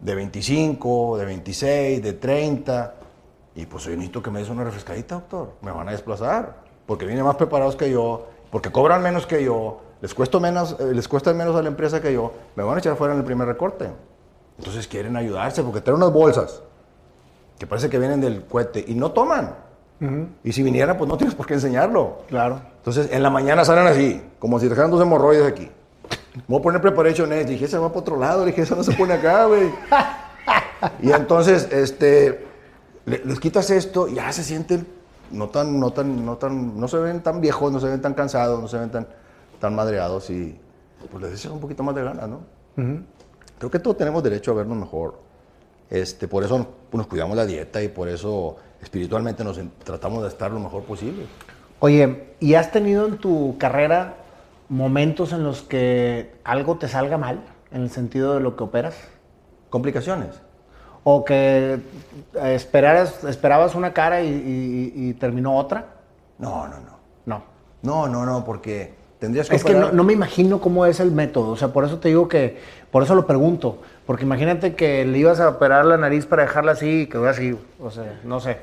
[0.00, 2.94] de 25, de 26, de 30,
[3.54, 5.52] y pues yo necesito que me des una refrescadita, doctor.
[5.62, 9.80] Me van a desplazar, porque vienen más preparados que yo, porque cobran menos que yo,
[10.00, 12.78] les cuesta menos, eh, les cuesta menos a la empresa que yo, me van a
[12.78, 13.90] echar fuera en el primer recorte.
[14.58, 16.62] Entonces quieren ayudarse, porque traen unas bolsas
[17.58, 19.54] que parece que vienen del cohete y no toman.
[20.00, 20.28] Uh -huh.
[20.44, 22.18] Y si viniera, pues no tienes por qué enseñarlo.
[22.28, 22.60] Claro.
[22.76, 25.68] Entonces, en la mañana salen así, como si dejaran dos hemorroides aquí.
[26.46, 27.44] Voy a poner preparation S.
[27.46, 28.44] Dije, se va para otro lado.
[28.44, 29.70] Dije, eso no se pone acá, güey.
[31.02, 32.46] y entonces, este,
[33.06, 34.86] les quitas esto y ya se sienten
[35.30, 38.14] no tan, no tan, no tan, no se ven tan viejos, no se ven tan
[38.14, 39.06] cansados, no se ven tan,
[39.60, 40.58] tan madreados y
[41.10, 42.36] pues les echas un poquito más de ganas, ¿no?
[42.76, 43.02] Uh -huh.
[43.58, 45.18] Creo que todos tenemos derecho a vernos mejor.
[45.90, 50.50] Este, por eso nos cuidamos la dieta y por eso espiritualmente nos tratamos de estar
[50.50, 51.26] lo mejor posible.
[51.80, 54.16] Oye, ¿y has tenido en tu carrera
[54.68, 57.40] momentos en los que algo te salga mal
[57.72, 58.96] en el sentido de lo que operas?
[59.70, 60.40] ¿Complicaciones?
[61.04, 61.80] ¿O que
[62.34, 65.86] esperaras, esperabas una cara y, y, y terminó otra?
[66.38, 66.98] No, no, no.
[67.26, 67.42] No.
[67.82, 69.82] No, no, no, porque tendrías que Es operar...
[69.82, 72.28] que no, no, me imagino cómo es el método, o sea, por eso te digo
[72.28, 72.60] que,
[72.90, 76.72] por eso lo pregunto, porque imagínate que le ibas a operar la nariz para dejarla
[76.72, 78.58] así y quedó así, o sea, no sé.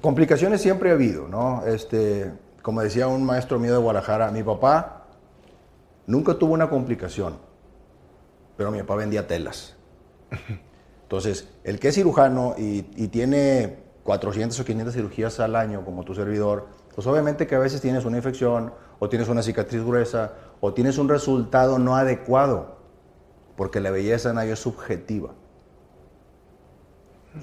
[0.00, 1.62] Complicaciones siempre ha habido, ¿no?
[1.66, 5.03] Este, como decía un maestro mío de Guadalajara, mi papá
[6.06, 7.36] nunca tuvo una complicación,
[8.56, 9.76] pero mi papá vendía telas.
[11.02, 16.14] Entonces, el que es cirujano y, tiene 400 o 500 cirugías al año, como tu
[16.14, 20.72] servidor, Pues obviamente que a veces tienes una infección, o tienes una cicatriz gruesa, o
[20.72, 22.76] tienes un resultado no adecuado,
[23.56, 25.34] porque la belleza en es subjetiva.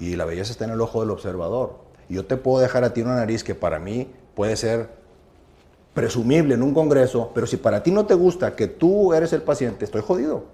[0.00, 1.80] Y la belleza está en el ojo del observador.
[2.08, 5.01] Y yo te puedo dejar a ti una nariz que para mí puede ser
[5.94, 9.42] presumible en un congreso, pero si para ti no te gusta que tú eres el
[9.42, 10.44] paciente, estoy jodido.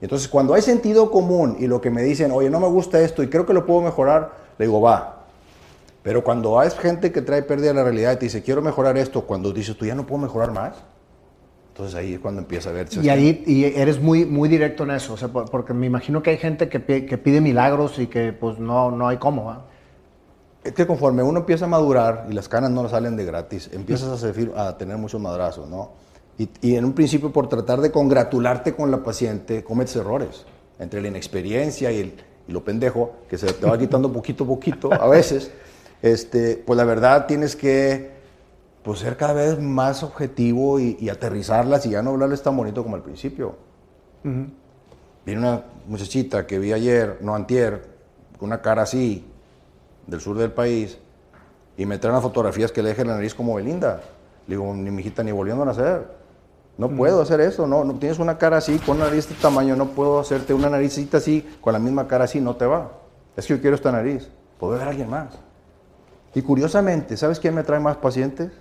[0.00, 3.22] Entonces, cuando hay sentido común y lo que me dicen, oye, no me gusta esto
[3.22, 5.24] y creo que lo puedo mejorar, le digo, va.
[6.02, 8.96] Pero cuando hay gente que trae pérdida de la realidad y te dice, quiero mejorar
[8.96, 10.74] esto, cuando dices, tú ya no puedo mejorar más,
[11.68, 12.88] entonces ahí es cuando empieza a ver.
[13.02, 16.30] Y ahí y eres muy, muy directo en eso, o sea, porque me imagino que
[16.30, 19.62] hay gente que, pide, milagros y que pues no, no hay cómo.
[20.66, 24.22] Es que conforme uno empieza a madurar y las canas no salen de gratis, empiezas
[24.22, 25.90] a, a tener muchos madrazos, ¿no?
[26.38, 30.44] Y, en un principio por tratar de congratularte con la paciente, cometes errores.
[30.78, 32.14] Entre la inexperiencia y, el,
[32.48, 35.50] lo pendejo, que se te va quitando poquito a poquito a veces,
[36.02, 38.10] este, pues la verdad tienes que
[38.82, 42.96] pues, ser cada vez más objetivo y, aterrizarlas y ya no hablarles tan bonito como
[42.96, 43.56] al principio.
[45.24, 47.88] Viene una muchachita que vi ayer, no antier,
[48.38, 49.24] con una cara así,
[50.06, 50.98] del sur del país
[51.76, 54.00] y me traen fotografías que le dejen la nariz como Belinda.
[54.46, 56.06] Le digo, ni mi hijita ni volviendo a nacer.
[56.78, 59.42] No puedo hacer eso, no, no tienes una cara así, con una nariz de este
[59.42, 62.92] tamaño, no puedo hacerte una naricita así, con la misma cara así, no te va.
[63.34, 64.28] Es que yo quiero esta nariz,
[64.58, 65.28] puedo ver a alguien más.
[66.34, 68.52] Y curiosamente, ¿sabes quién me trae más pacientes?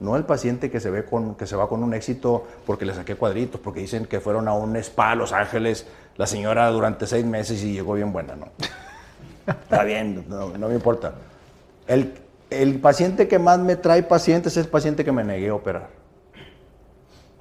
[0.00, 2.94] No el paciente que se, ve con, que se va con un éxito porque le
[2.94, 5.86] saqué cuadritos, porque dicen que fueron a un spa a Los Ángeles,
[6.16, 8.46] la señora durante seis meses y llegó bien buena, ¿no?
[9.46, 11.14] Está bien, no, me importa.
[11.86, 12.14] El,
[12.50, 15.90] el, paciente que más me trae pacientes es el paciente que me negué a operar.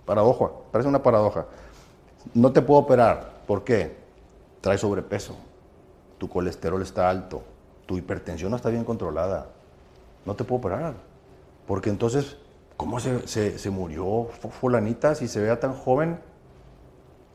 [0.05, 1.45] Paradoja, parece una paradoja.
[2.33, 3.41] No te puedo operar.
[3.45, 3.95] ¿Por qué?
[4.61, 5.35] Trae sobrepeso.
[6.17, 7.43] Tu colesterol está alto.
[7.85, 9.47] Tu hipertensión no está bien controlada.
[10.25, 10.93] No te puedo operar.
[11.67, 12.37] Porque entonces,
[12.77, 14.29] ¿cómo se, se, se murió
[14.59, 16.19] fulanita si se vea tan joven?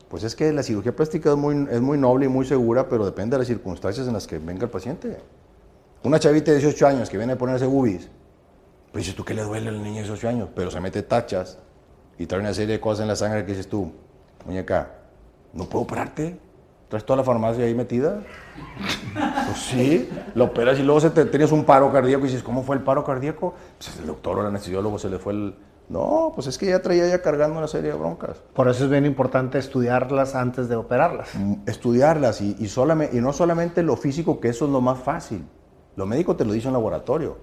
[0.09, 3.05] Pues es que la cirugía plástica es muy, es muy noble y muy segura, pero
[3.05, 5.17] depende de las circunstancias en las que venga el paciente.
[6.03, 8.09] Una chavita de 18 años que viene a ponerse boobies,
[8.91, 11.59] pues dices tú que le duele al niño de 18 años, pero se mete tachas
[12.17, 13.91] y trae una serie de cosas en la sangre que dices tú,
[14.45, 14.91] muñeca,
[15.53, 16.39] ¿no puedo operarte?
[16.87, 18.21] ¿Traes toda la farmacia ahí metida?
[19.13, 22.63] Pues sí, lo operas y luego se te, tienes un paro cardíaco y dices, ¿cómo
[22.63, 23.55] fue el paro cardíaco?
[23.77, 25.55] Pues el doctor o el anestesiólogo se le fue el,
[25.89, 28.37] no, pues es que ya traía ya cargando una serie de broncas.
[28.53, 31.29] Por eso es bien importante estudiarlas antes de operarlas.
[31.33, 35.45] Mm, estudiarlas y, y, y no solamente lo físico, que eso es lo más fácil.
[35.95, 37.37] Lo médico te lo dice en laboratorio.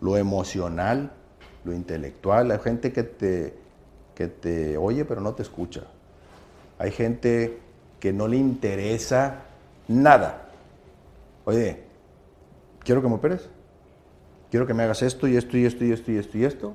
[0.00, 1.12] Lo emocional,
[1.64, 2.50] lo intelectual.
[2.50, 3.54] Hay gente que te,
[4.14, 5.82] que te oye pero no te escucha.
[6.80, 7.60] Hay gente
[8.00, 9.42] que no le interesa
[9.86, 10.48] nada.
[11.44, 11.84] Oye,
[12.80, 13.48] quiero que me operes.
[14.50, 16.74] Quiero que me hagas esto y esto y esto y esto y esto y esto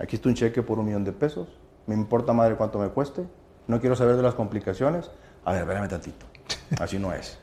[0.00, 1.48] Aquí está un cheque por un millón de pesos.
[1.86, 3.24] Me importa madre cuánto me cueste.
[3.66, 5.10] No quiero saber de las complicaciones.
[5.44, 6.26] A ver, espérame tantito.
[6.80, 7.38] Así no es.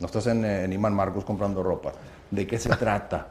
[0.00, 1.92] No estás en, en Iman Marcos comprando ropa.
[2.30, 3.28] ¿De qué se trata?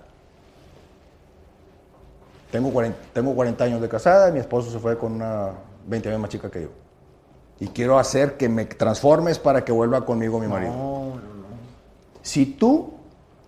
[2.52, 5.52] Tengo 40, tengo 40 años de casada y mi esposo se fue con una
[5.88, 6.70] 20 años más chica que yo.
[7.60, 10.72] Y quiero hacer que me transformes para que vuelva conmigo mi marido.
[10.72, 11.48] No, no, no.
[12.22, 12.94] Si tú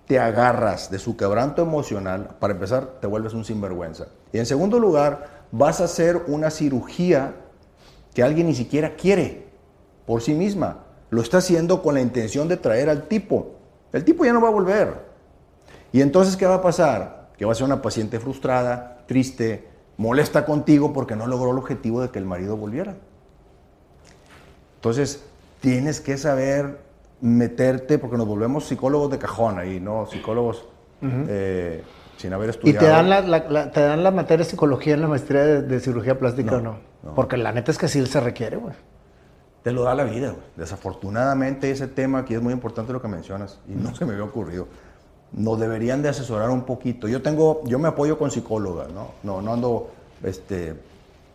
[0.08, 4.08] te agarras de su quebranto emocional, para empezar, te vuelves un sinvergüenza.
[4.32, 7.36] Y en segundo lugar, vas a hacer una cirugía
[8.14, 9.48] que alguien ni siquiera quiere
[10.06, 10.84] por sí misma.
[11.10, 13.56] Lo está haciendo con la intención de traer al tipo.
[13.92, 15.10] El tipo ya no va a volver.
[15.92, 17.30] Y entonces, ¿qué va a pasar?
[17.38, 19.68] Que va a ser una paciente frustrada, triste,
[19.98, 22.96] molesta contigo porque no logró el objetivo de que el marido volviera.
[24.76, 25.24] Entonces,
[25.62, 26.80] tienes que saber
[27.22, 30.06] meterte, porque nos volvemos psicólogos de cajón ahí, ¿no?
[30.06, 30.66] Psicólogos
[31.02, 31.84] eh,
[32.20, 32.78] sin haber estudiado.
[32.78, 36.20] ¿Y te dan la, te dan la materia de psicología en la maestría de, cirugía
[36.20, 36.80] plástica o no?
[37.16, 38.76] Porque la neta es que sí se requiere, güey.
[39.64, 40.44] Te lo da la vida, güey.
[40.56, 44.26] Desafortunadamente ese tema aquí es muy importante lo que mencionas y no se me había
[44.26, 44.68] ocurrido.
[45.32, 47.08] Nos deberían de asesorar un poquito.
[47.08, 49.12] Yo tengo, yo me apoyo con psicóloga, ¿no?
[49.24, 49.92] No, no ando
[50.24, 50.76] este,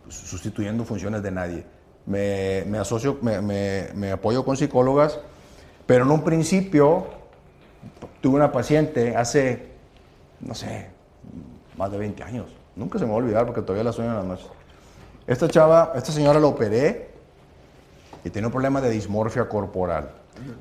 [0.07, 1.65] sustituyendo funciones de nadie.
[2.05, 5.19] Me, me asocio, me, me, me apoyo con psicólogas
[5.85, 7.05] pero en un principio
[8.21, 9.74] tuve una paciente hace,
[10.45, 10.89] no sé,
[11.77, 12.45] más de 20 años.
[12.75, 14.47] Nunca se me va a olvidar porque todavía la sueño en las noches.
[15.27, 17.09] Esta chava, esta señora la operé
[18.23, 20.11] y tiene un problema de dismorfia corporal.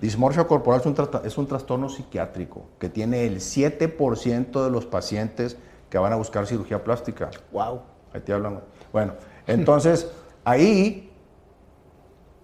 [0.01, 5.57] Dismorfia corporal es un, es un trastorno psiquiátrico que tiene el 7% de los pacientes
[5.91, 7.31] que van a buscar cirugía plástica.
[7.53, 7.83] Wow.
[8.13, 8.61] Ahí te hablan.
[8.93, 9.15] Bueno,
[9.47, 10.11] entonces
[10.45, 11.11] ahí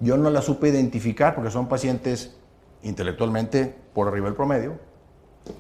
[0.01, 2.37] yo no la supe identificar porque son pacientes
[2.83, 4.79] intelectualmente por arriba del promedio,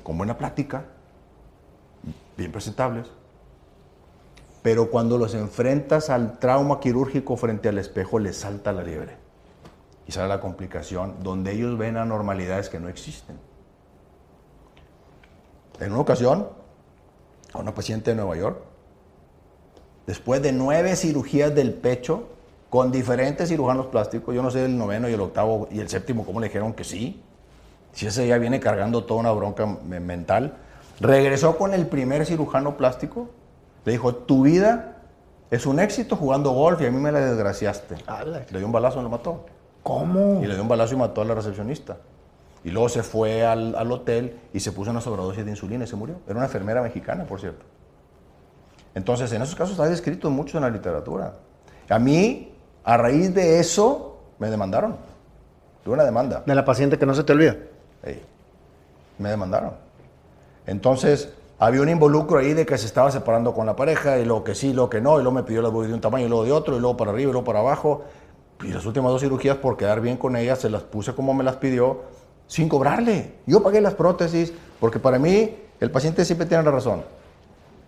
[0.03, 0.85] con buena plática,
[2.41, 3.07] bien presentables.
[4.63, 9.17] Pero cuando los enfrentas al trauma quirúrgico frente al espejo, les salta la liebre.
[10.07, 13.39] Y sale la complicación donde ellos ven anormalidades que no existen.
[15.79, 16.49] En una ocasión,
[17.53, 18.59] a una paciente de Nueva York,
[20.07, 22.29] después de nueve cirugías del pecho
[22.69, 26.25] con diferentes cirujanos plásticos, yo no sé el noveno y el octavo y el séptimo
[26.25, 27.23] cómo le dijeron que sí,
[27.93, 30.59] si ese ya viene cargando toda una bronca mental,
[31.01, 33.29] regresó con el primer cirujano plástico,
[33.85, 34.97] le dijo, tu vida
[35.51, 37.97] es un éxito jugando golf y a mí me la desgraciaste.
[38.51, 39.47] Le dio un balazo y lo mató.
[39.83, 40.43] ¿Cómo?
[40.43, 41.97] Y le dio un balazo y mató a la recepcionista.
[42.63, 45.87] Y luego se fue al, al hotel y se puso una sobredosis de insulina y
[45.87, 46.17] se murió.
[46.27, 47.65] Era una enfermera mexicana, por cierto.
[48.95, 51.35] Entonces, en esos casos está descrito mucho en la literatura.
[51.89, 52.53] A mí,
[52.85, 54.97] a raíz de eso, me demandaron.
[55.83, 56.43] Tuve una demanda.
[56.45, 57.57] De la paciente que no se te olvida.
[58.05, 58.21] Sí.
[59.19, 59.73] Me demandaron.
[60.71, 64.45] Entonces, había un involucro ahí de que se estaba separando con la pareja, y lo
[64.45, 66.29] que sí, lo que no, y luego me pidió la voy de un tamaño y
[66.29, 68.05] luego de otro, y luego para arriba y luego para abajo.
[68.63, 71.43] Y las últimas dos cirugías, por quedar bien con ella, se las puse como me
[71.43, 72.03] las pidió,
[72.47, 73.35] sin cobrarle.
[73.47, 77.03] Yo pagué las prótesis, porque para mí el paciente siempre tiene la razón.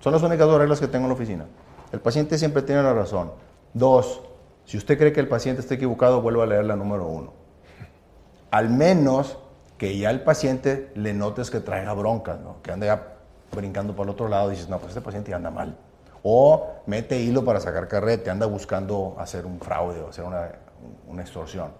[0.01, 1.47] Son las únicas dos reglas que tengo en la oficina.
[1.93, 3.30] El paciente siempre tiene la razón.
[3.74, 4.22] Dos,
[4.64, 7.33] si usted cree que el paciente está equivocado, vuelva a leer la número uno.
[8.51, 9.39] Al menos
[9.83, 12.62] que ya el paciente le notes que traiga broncas, ¿no?
[12.62, 13.03] que anda ya
[13.51, 15.76] brincando por el otro lado y dices, no, pues este paciente ya anda mal.
[16.22, 20.53] O mete hilo para sacar carrete, anda buscando hacer un fraude o hacer una,
[21.09, 21.72] una extorsión.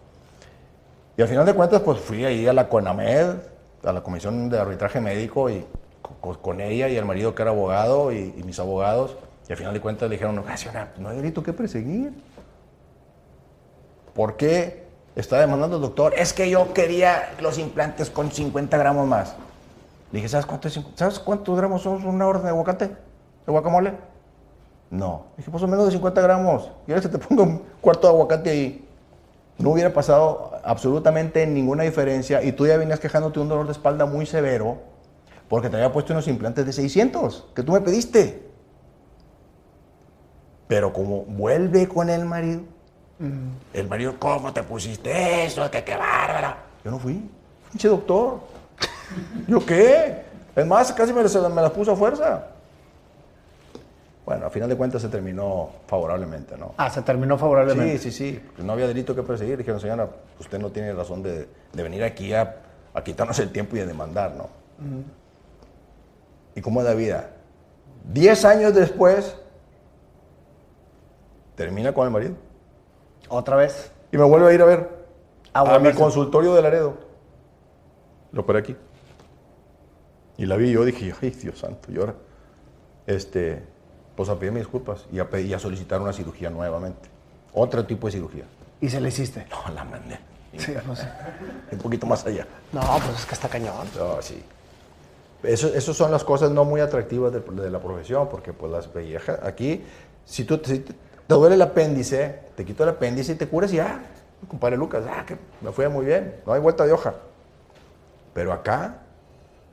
[1.17, 3.37] Y al final de cuentas, pues fui ahí a la CONAMED,
[3.85, 5.65] a la Comisión de Arbitraje Médico, y
[6.41, 9.17] con ella y el marido que era abogado y, y, mis abogados,
[9.49, 10.43] y al final de cuentas le dijeron, no,
[10.99, 12.13] no hay delito que perseguir.
[14.13, 14.82] ¿Por qué
[15.17, 16.15] está demandando el doctor?
[16.17, 19.35] Es que yo quería los implantes con 50 gramos más.
[20.11, 22.87] Le dije, ¿sabes, cuánto es, ¿sabes cuántos gramos son una orden de aguacate?
[22.87, 22.97] ¿De
[23.47, 23.95] guacamole?
[24.91, 25.27] No.
[25.33, 26.71] Le dije, pues son menos de 50 gramos.
[26.85, 28.89] ¿Quieres que te ponga un cuarto de aguacate ahí?
[29.59, 33.73] No hubiera pasado absolutamente ninguna diferencia y tú ya venías quejándote de un dolor de
[33.73, 34.79] espalda muy severo
[35.49, 38.51] porque te había puesto unos implantes de 600 que tú me pediste.
[40.69, 42.63] Pero como vuelve con el marido,
[43.27, 43.51] mm.
[43.75, 45.71] el marido, ¿cómo te pusiste eso?
[45.71, 46.57] ¡Qué, qué bárbara!
[46.85, 47.29] Yo no fui.
[47.71, 48.41] Pinche doctor.
[49.47, 50.23] ¿Yo qué?
[50.55, 52.49] Es más, casi me, me las puso a fuerza.
[54.25, 56.75] Bueno, a final de cuentas se terminó favorablemente, ¿no?
[56.77, 57.99] Ah, se terminó favorablemente.
[57.99, 58.43] Sí, sí, sí.
[58.63, 59.59] No había delito que perseguir.
[59.59, 60.09] Dijeron, señora,
[60.39, 62.57] usted no tiene razón de, de venir aquí a,
[62.95, 64.49] a, quitarnos el tiempo y a demandar, ¿no?
[66.55, 67.31] ¿Y cómo es la vida?
[68.05, 69.37] Diez años después,
[71.57, 72.35] termina con el marido.
[73.33, 73.91] ¿Otra vez?
[74.13, 74.91] Y me vuelve a ir a ver
[75.55, 76.99] a, a mi consultorio de Laredo.
[78.31, 78.77] Lo operé aquí.
[80.37, 82.15] Y la vi y yo dije, ay, Dios santo, y ahora,
[83.07, 83.63] este,
[84.15, 87.09] pues a pedir mis disculpas y a, pedir, y a solicitar una cirugía nuevamente.
[87.55, 88.45] Otro tipo de cirugía.
[88.83, 89.47] ¿Y se le hiciste?
[89.51, 90.19] No, la mandé.
[90.59, 91.09] Sí, no sé.
[91.71, 92.47] Un poquito más allá.
[92.71, 93.87] No, pues es que está cañón.
[93.97, 94.43] No, sí.
[95.43, 98.93] Eso, eso son las cosas no muy atractivas de, de la profesión, porque pues las
[98.93, 99.83] viejas, aquí,
[100.27, 100.85] si tú si
[101.27, 104.01] te, duele el apéndice, te quito el apéndice y te curas y ya,
[104.49, 107.15] compadre Lucas, ah, que me fue muy bien, no hay vuelta de hoja.
[108.35, 108.99] Pero acá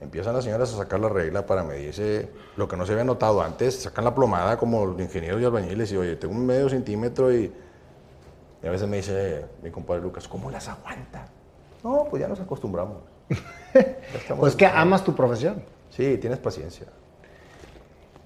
[0.01, 3.41] empiezan las señoras a sacar la regla para medirse lo que no se había notado
[3.41, 7.33] antes, sacan la plomada como los ingenieros y albañiles y oye, tengo un medio centímetro
[7.33, 7.51] y,
[8.61, 11.25] y a veces me dice mi compadre Lucas, ¿cómo las aguanta?
[11.83, 12.97] No, pues ya nos acostumbramos.
[14.39, 15.63] pues que amas tu profesión.
[15.89, 16.87] Sí, tienes paciencia.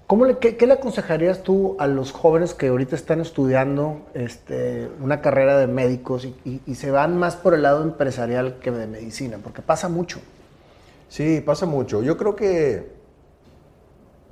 [0.06, 4.90] ¿Cómo le, qué, qué, le aconsejarías tú a los jóvenes que ahorita están estudiando este,
[5.00, 8.70] una carrera de médicos y, y, y se van más por el lado empresarial que
[8.70, 9.38] de medicina?
[9.42, 10.20] Porque pasa mucho.
[11.08, 12.02] Sí, pasa mucho.
[12.02, 12.92] Yo creo que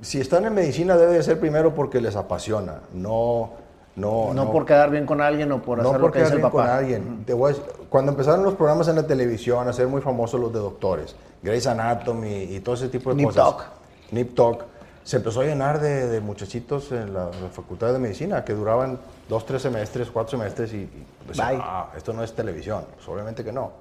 [0.01, 3.61] si están en medicina debe de ser primero porque les apasiona, no...
[3.95, 6.33] No, no, no por quedar bien con alguien o por hacer no lo que dice
[6.33, 6.51] el papá.
[6.63, 7.23] con alguien.
[7.27, 7.47] -huh.
[7.47, 11.15] decir, cuando empezaron los programas en la televisión a ser muy famosos los de doctores,
[11.43, 13.43] Grey's Anatomy y todo ese tipo de Nip cosas.
[13.43, 13.65] Talk.
[14.09, 14.65] Nip Talk.
[15.03, 18.99] Se empezó a llenar de, de muchachitos en la, la, facultad de medicina que duraban
[19.27, 22.85] dos, tres semestres, cuatro semestres y, y decían, ah, esto no es televisión.
[22.95, 23.71] Pues obviamente que no.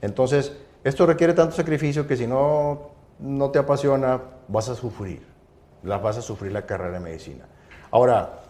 [0.00, 0.52] Entonces,
[0.84, 5.26] esto requiere tanto sacrificio que si no, no te apasiona, vas a sufrir.
[5.82, 7.44] La, vas a sufrir la carrera de medicina.
[7.90, 8.40] Ahora,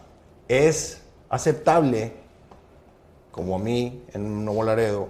[0.47, 2.13] es aceptable,
[3.31, 5.09] como a mí en Nuevo Laredo,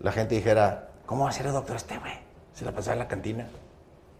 [0.00, 2.14] la gente dijera, ¿cómo va a ser el doctor este güey?
[2.54, 3.48] Se la pasaba en la cantina.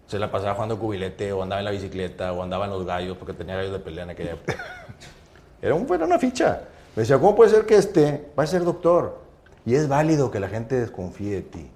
[0.06, 3.16] Se la pasaba jugando cubilete, o andaba en la bicicleta, o andaba en los gallos,
[3.16, 4.54] porque tenía gallos de pelea en aquella época.
[5.62, 6.62] Era, un, era una ficha.
[6.94, 9.20] Me decía, ¿cómo puede ser que este va a ser doctor?
[9.64, 11.70] Y es válido que la gente desconfíe de ti.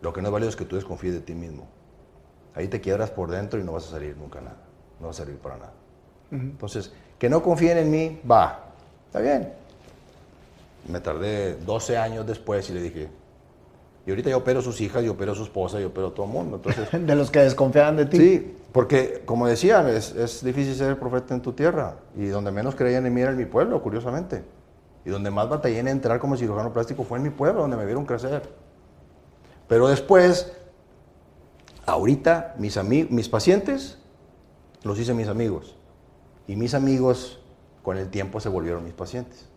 [0.00, 1.68] Lo que no es válido es que tú desconfíes de ti mismo.
[2.54, 4.56] ahí te quiebras por dentro y no vas a salir nunca nada.
[4.98, 5.72] No va a servir para nada.
[6.30, 8.66] Entonces, que no confíen en mí, va,
[9.06, 9.52] está bien.
[10.88, 13.08] Me tardé 12 años después y le dije,
[14.08, 16.14] y ahorita yo opero a sus hijas, yo opero a su esposa, yo opero a
[16.14, 16.56] todo el mundo.
[16.56, 18.16] Entonces, de los que desconfiaban de ti.
[18.16, 21.96] Sí, porque como decían, es, es, difícil ser profeta en tu tierra.
[22.16, 24.44] Y donde menos creían en mí era en mi pueblo, curiosamente.
[25.04, 27.84] Y donde más batallé en entrar como cirujano plástico fue en mi pueblo, donde me
[27.84, 28.48] vieron crecer.
[29.68, 30.54] Pero después,
[31.84, 33.98] ahorita, mis, mis pacientes
[34.84, 35.76] los hice mis amigos.
[36.46, 37.42] Y mis amigos
[37.82, 39.50] con el tiempo se volvieron mis pacientes.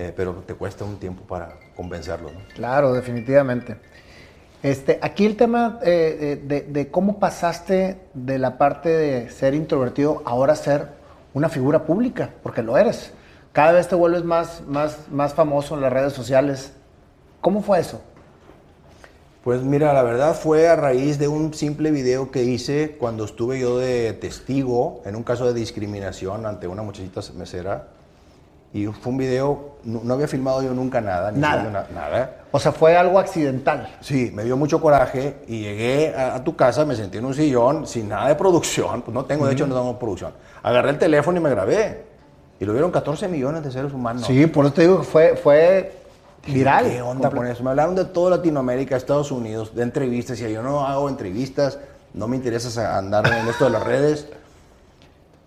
[0.00, 2.32] Eh, pero te cuesta un tiempo para convencerlos.
[2.32, 2.40] ¿no?
[2.54, 3.76] Claro, definitivamente.
[4.62, 10.22] Este, aquí el tema eh, de, de, cómo pasaste de la parte de ser introvertido
[10.24, 10.88] ahora a ser
[11.34, 13.12] una figura pública, porque lo eres.
[13.52, 16.72] Cada vez te vuelves más, más, más famoso en las redes sociales.
[17.42, 18.00] ¿Cómo fue eso?
[19.44, 23.60] Pues mira, la verdad fue a raíz de un simple video que hice cuando estuve
[23.60, 27.99] yo de testigo en un caso de discriminación ante una muchachita mesera
[28.72, 31.88] y fue un video, no, había filmado yo nunca nada, ni nada.
[31.92, 32.36] nada.
[32.52, 33.96] O sea, fue algo accidental.
[34.00, 37.86] Sí, me dio mucho coraje y llegué a, tu casa, me sentí en un sillón
[37.86, 40.32] sin nada de producción, pues no tengo, de hecho no tengo producción.
[40.62, 42.04] Agarré el teléfono y me grabé.
[42.60, 44.24] Y lo vieron 14 millones de seres humanos.
[44.26, 45.92] Sí, por eso te digo que fue, fue
[46.46, 46.90] viral.
[46.90, 47.64] ¿Qué onda con eso?
[47.64, 50.38] Me hablaron de toda Latinoamérica, Estados Unidos, de entrevistas.
[50.40, 51.78] Y yo no hago entrevistas,
[52.12, 54.28] no me interesa andar en esto de las redes.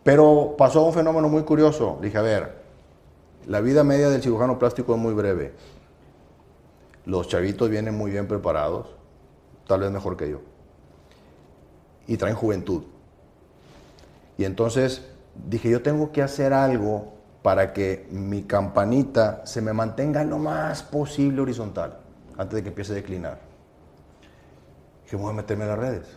[0.02, 2.00] Pero pasó un fenómeno muy curioso.
[2.02, 2.63] Dije, a ver,
[3.48, 5.54] la vida media del cirujano plástico es muy breve.
[7.06, 8.88] Los chavitos vienen muy bien preparados,
[9.68, 10.42] tal vez mejor que yo.
[12.08, 12.84] Y traen juventud.
[14.38, 15.06] Y entonces
[15.50, 20.82] dije, yo tengo que hacer algo para que mi campanita se me mantenga lo más
[20.84, 22.00] posible horizontal
[22.38, 23.40] antes de que empiece a declinar.
[25.04, 26.08] Dije, voy a meterme en las redes.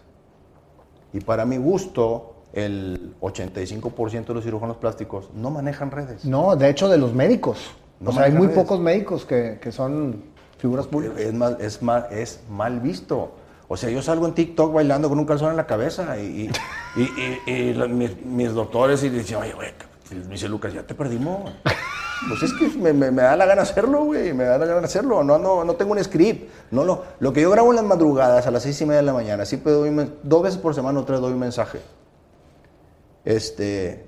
[1.13, 6.25] Y para mi gusto, el 85% de los cirujanos plásticos no manejan redes.
[6.25, 7.59] No, de hecho de los médicos.
[8.05, 10.25] o sea, hay muy pocos médicos que, son
[10.59, 11.21] figuras públicas.
[11.21, 13.33] Es mal, es, mal, es mal visto.
[13.69, 16.51] O sea, yo salgo en TikTok bailando con un calzón en la cabeza y,
[18.25, 19.69] mis, doctores y dicen, oye, güey,
[20.31, 21.53] dice Lucas, ya te perdimos.
[22.29, 25.23] Pues es que me, da la gana hacerlo, güey, me da la gana hacerlo.
[25.23, 26.51] No, no, no tengo un script.
[26.71, 29.07] No, lo, lo que yo grabo en las madrugadas a las seis y media de
[29.07, 31.81] la mañana, siempre doy, dos veces por semana o tres doy un mensaje.
[33.27, 34.07] Este,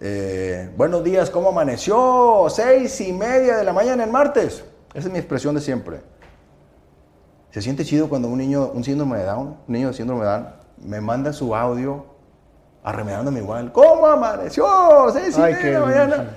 [0.00, 2.46] eh, buenos días, ¿cómo amaneció?
[2.50, 4.62] Seis y media de la mañana en martes.
[4.94, 6.02] Esa es mi expresión de siempre.
[7.50, 10.30] Se siente chido cuando un niño, un síndrome de Down, un niño de síndrome de
[10.30, 10.46] Down,
[10.84, 12.06] me manda su audio
[12.84, 13.72] arremedándome igual.
[13.72, 14.66] ¿Cómo amaneció?
[15.12, 16.30] Seis y media de la mañana.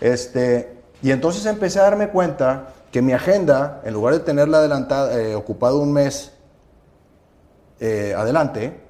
[0.00, 5.20] Este, y entonces empecé a darme cuenta que mi agenda, en lugar de tenerla adelantada,
[5.20, 6.32] eh, ocupado un mes
[7.80, 8.87] eh, adelante,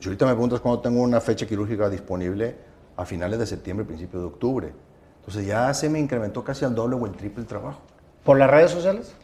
[0.00, 2.56] si ahorita me preguntas cuándo tengo una fecha quirúrgica disponible,
[2.96, 4.72] a finales de septiembre, principios de octubre.
[5.20, 7.80] Entonces ya se me incrementó casi al doble o el triple el trabajo.
[8.24, 9.14] ¿Por las redes sociales?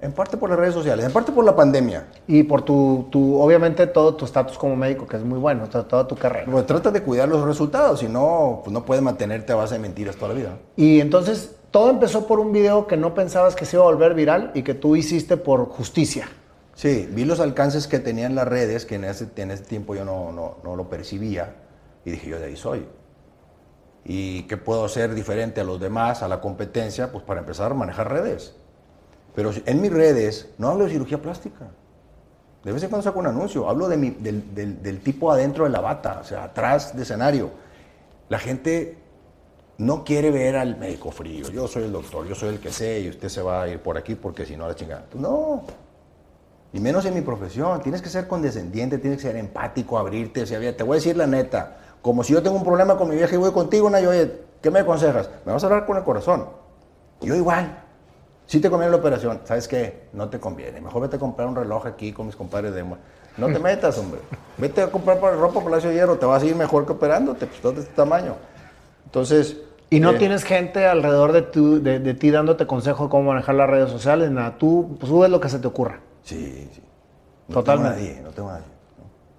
[0.00, 2.08] En parte por las redes sociales, en parte por la pandemia.
[2.26, 6.06] Y por tu, tu obviamente, todo tu estatus como médico, que es muy bueno, toda
[6.06, 6.46] tu carrera.
[6.50, 9.80] Pues trata de cuidar los resultados, si no, pues no puedes mantenerte a base de
[9.80, 10.58] mentiras toda la vida.
[10.76, 14.14] Y entonces, todo empezó por un video que no pensabas que se iba a volver
[14.14, 16.28] viral y que tú hiciste por justicia.
[16.76, 20.04] Sí, vi los alcances que tenían las redes, que en ese, en ese tiempo yo
[20.04, 21.54] no, no, no, lo percibía,
[22.04, 22.86] y dije, yo de ahí soy.
[24.04, 27.10] ¿Y qué puedo hacer diferente a los demás, a la competencia?
[27.10, 28.54] Pues para empezar manejar redes.
[29.34, 31.66] Pero en mis redes no hablo de cirugía plástica.
[32.62, 35.64] De vez en cuando saco un anuncio, hablo de mi, del, del, del tipo adentro
[35.64, 37.50] de la bata, o sea, atrás de escenario.
[38.28, 38.98] La gente
[39.78, 41.48] no quiere ver al médico frío.
[41.48, 43.80] Yo soy el doctor, yo soy el que sé y usted se va a ir
[43.80, 45.06] por aquí porque si no la chingada.
[45.14, 45.64] No,
[46.76, 47.80] y menos en mi profesión.
[47.80, 50.42] Tienes que ser condescendiente, tienes que ser empático, abrirte.
[50.42, 51.78] O sea, te voy a decir la neta.
[52.02, 54.30] Como si yo tengo un problema con mi vieja y voy contigo, una, yo, oye,
[54.60, 55.30] ¿qué me aconsejas?
[55.46, 56.46] Me vas a hablar con el corazón.
[57.22, 57.82] Yo igual.
[58.44, 60.08] Si te conviene la operación, ¿sabes qué?
[60.12, 60.82] No te conviene.
[60.82, 62.84] Mejor vete a comprar un reloj aquí con mis compadres de...
[62.84, 64.20] No te metas, hombre.
[64.58, 67.58] Vete a comprar ropa Palacio de Hierro, te vas a ir mejor que operándote, pues
[67.62, 68.34] todo de este tamaño.
[69.06, 69.56] Entonces...
[69.88, 73.54] Y no eh, tienes gente alrededor de, tu, de, ti dándote consejo de cómo manejar
[73.54, 74.58] las redes sociales, nada.
[74.58, 76.00] Tú pues, subes lo que se te ocurra.
[76.26, 76.82] Sí, sí.
[77.48, 77.98] No Totalmente.
[77.98, 78.64] Tengo nadie, no tengo nadie.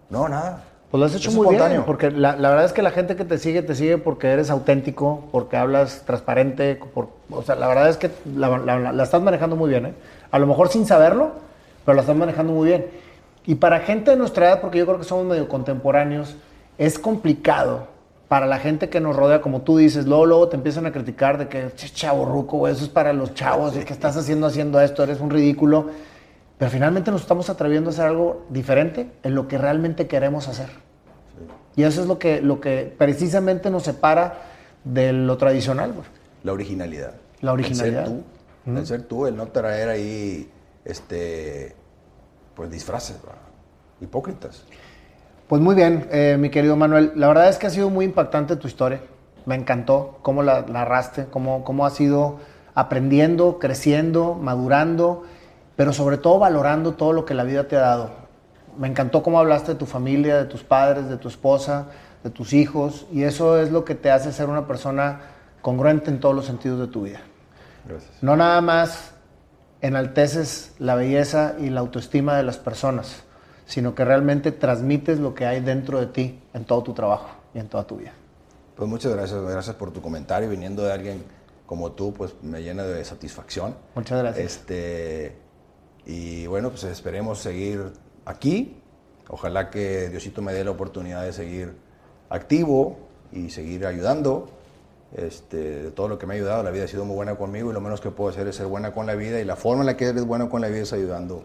[0.10, 0.64] No, nada.
[0.90, 3.38] Pues lo has hecho muy bien, porque la, verdad es que la gente que te
[3.38, 6.80] sigue, te sigue porque eres auténtico, porque hablas transparente,
[7.30, 9.94] o sea, la verdad es que la, estás manejando muy bien, ¿eh?
[10.32, 11.34] A lo mejor sin saberlo,
[11.86, 12.86] pero la estás manejando muy bien.
[13.46, 16.38] Y para gente de nuestra edad, porque yo creo que somos medio contemporáneos,
[16.78, 17.88] es complicado
[18.30, 21.38] para la gente que nos rodea, como tú dices, luego, luego te empiezan a criticar
[21.38, 25.20] de que, chavo ruco, eso es para los chavos, que estás haciendo haciendo esto, eres
[25.20, 25.88] un ridículo
[26.58, 30.70] Pero finalmente nos estamos atreviendo a hacer algo diferente en lo que realmente queremos hacer.
[31.76, 34.41] Y eso es lo que, lo que precisamente nos separa
[34.84, 35.93] de lo tradicional.
[35.93, 36.05] güey.
[36.43, 37.14] La originalidad.
[37.41, 38.08] La originalidad.
[38.08, 38.72] El ser tú.
[38.72, 40.49] El ser tú, el no traer ahí,
[40.84, 41.76] este,
[42.55, 43.47] pues disfraces, ¿verdad?
[44.01, 44.64] hipócritas.
[45.47, 47.14] Pues muy bien, eh, mi querido Manuel.
[47.16, 49.01] La verdad es que ha sido muy impactante tu historia.
[49.45, 52.39] Me encantó cómo la narraste, cómo, cómo has ido
[52.76, 55.24] aprendiendo, creciendo, madurando,
[55.78, 58.09] pero sobre todo valorando todo lo que la vida te ha dado.
[58.78, 61.86] Me encantó cómo hablaste de tu familia, de tus padres, de tu esposa,
[62.23, 65.21] de tus hijos, y eso es lo que te hace ser una persona
[65.61, 67.21] congruente en todos los sentidos de tu vida.
[67.88, 68.11] Gracias.
[68.21, 69.11] No nada más
[69.82, 73.23] enalteces la belleza y la autoestima de las personas,
[73.65, 77.59] sino que realmente transmites lo que hay dentro de ti en todo tu trabajo y
[77.59, 78.13] en toda tu vida.
[78.75, 80.49] Pues muchas gracias, gracias por tu comentario.
[80.49, 81.23] Viniendo de alguien
[81.65, 83.75] como tú, pues me llena de satisfacción.
[83.95, 84.45] Muchas gracias.
[84.45, 85.47] Este,
[86.10, 87.91] y bueno, pues esperemos seguir
[88.26, 88.82] aquí.
[89.30, 91.76] Ojalá que Diosito me dé la oportunidad de seguir
[92.30, 92.97] activo
[93.34, 94.47] y seguir ayudando.
[95.14, 97.72] Este, de todo lo que me ha ayudado, la vida ha sido muy buena conmigo
[97.72, 99.82] y lo menos que puedo hacer es ser buena con la vida y la forma
[99.82, 101.43] en la que eres buena con la vida es ayudando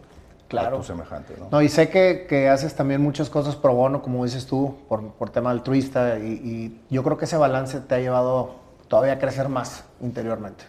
[0.48, 0.76] Claro.
[0.76, 1.38] a tus semejantes.
[1.38, 1.48] ¿no?
[1.50, 5.12] No, y sé que, que haces también muchas cosas pro bono, como dices tú, por,
[5.14, 8.56] por tema altruista, y, y yo creo que ese balance te ha llevado
[8.86, 10.64] todavía a crecer más interiormente.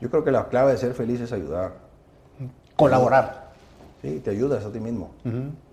[0.00, 1.72] Yo creo que la clave de ser feliz es ayudar.
[2.80, 3.50] Colaborar.
[4.02, 5.10] Sí, te ayudas a ti mismo.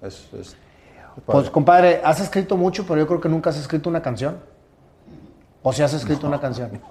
[0.01, 0.57] es, es- es
[1.25, 1.51] Pues, padre.
[1.51, 4.37] compadre, has escrito mucho, pero yo creo que nunca has escrito una canción.
[5.63, 6.71] ¿O si has escrito una canción?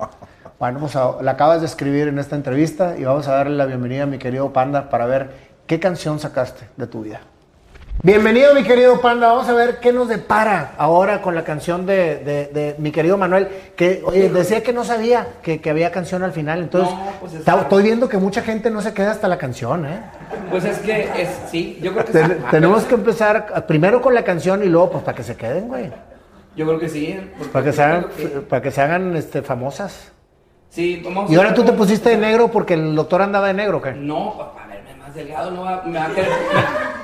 [0.59, 3.67] Bueno, pues a- la acabas de escribir en esta entrevista y vamos a darle la
[3.67, 5.31] bienvenida a mi querido Panda para ver
[5.67, 7.21] qué canción sacaste de tu vida.
[8.03, 9.29] Bienvenido, mi querido Panda.
[9.29, 13.17] Vamos a ver qué nos depara ahora con la canción de, de- de mi querido
[13.17, 16.61] Manuel, que oye, decía que no sabía que, que había canción al final.
[16.61, 19.27] Entonces, No, pues es está- que- estoy viendo que mucha gente no se queda hasta
[19.27, 20.01] la canción, ¿eh?
[20.51, 22.45] Pues es que es, sí, yo creo que Ten- sí.
[22.51, 25.67] tenemos que empezar a- primero con la canción y luego pues para que se queden,
[25.67, 25.91] güey.
[26.55, 27.19] Yo creo que sí.
[27.39, 30.13] porque Para que se hagan, que- para que se hagan este, famosas.
[30.69, 33.81] Sí, vamos Y ahora tú te pusiste de negro porque el doctor andaba de negro,
[33.83, 33.93] ¿qué?
[33.93, 36.29] No, para verme más delgado, no va, me, va a querer,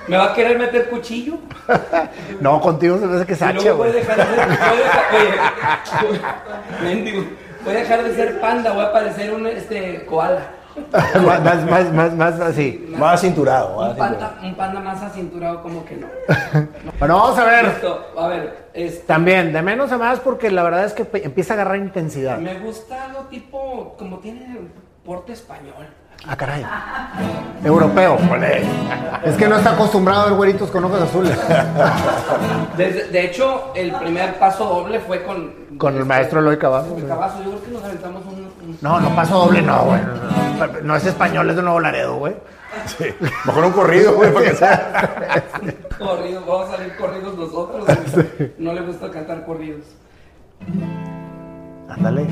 [0.09, 1.39] me, va a querer meter cuchillo.
[2.41, 4.03] No, contigo se me hace que sache, luego voy a güey.
[4.03, 4.47] dejar de ser.
[4.49, 6.21] Voy a dejar, oye,
[6.83, 7.25] mendigo,
[7.65, 10.41] voy a dejar de ser panda, voy a parecer un este, koala.
[11.27, 12.85] más, más, más, más, más así.
[12.97, 13.77] Más cinturado.
[13.77, 14.19] más Un cinturado.
[14.19, 16.07] panda, un panda más acinturado, como que no.
[16.99, 17.67] Bueno, vamos a ver.
[17.67, 21.53] Esto, a ver, este, También, de menos a más porque la verdad es que empieza
[21.53, 22.39] a agarrar intensidad.
[22.39, 24.59] me gusta algo tipo, como tiene
[25.05, 25.87] porte español.
[26.29, 26.65] Ah, caray.
[27.65, 28.63] Europeo, joder.
[29.25, 31.37] Es que no está acostumbrado a ver güeritos con ojos azules.
[32.77, 35.53] Desde- de hecho, el primer paso doble fue con...
[35.79, 37.03] Con el maestro Eloy Cavazos.
[37.03, 38.35] Cavazos, yo creo que nos aventamos un...
[38.69, 40.01] un- No, no paso doble, no, güey.
[40.01, 40.81] No, no.
[40.83, 42.35] No es español, es de Nuevo Laredo, güey.
[42.87, 43.05] Sí.
[43.45, 45.45] Mejor un corrido, güey, para que sea.
[45.99, 47.85] corrido, vamos a salir corridos nosotros.
[48.59, 49.81] No le gusta cantar corridos.
[51.89, 52.27] Ándale.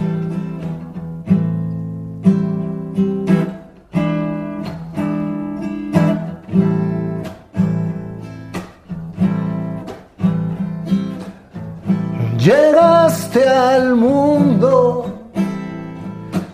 [12.40, 15.04] Llegaste al mundo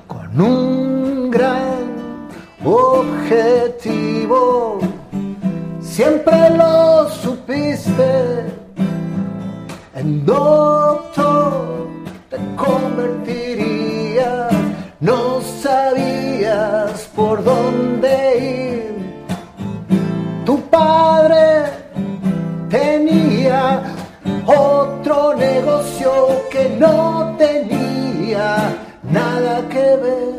[0.09, 2.26] con un gran
[2.64, 4.80] objetivo,
[5.80, 8.46] siempre lo supiste.
[9.95, 11.87] En doctor
[12.30, 14.53] te convertirías,
[14.99, 18.92] no sabías por dónde ir.
[20.45, 21.67] Tu padre
[22.71, 23.84] tenía
[24.46, 24.96] otro
[25.34, 26.13] negocio
[26.51, 30.37] que no tenía nada que ver.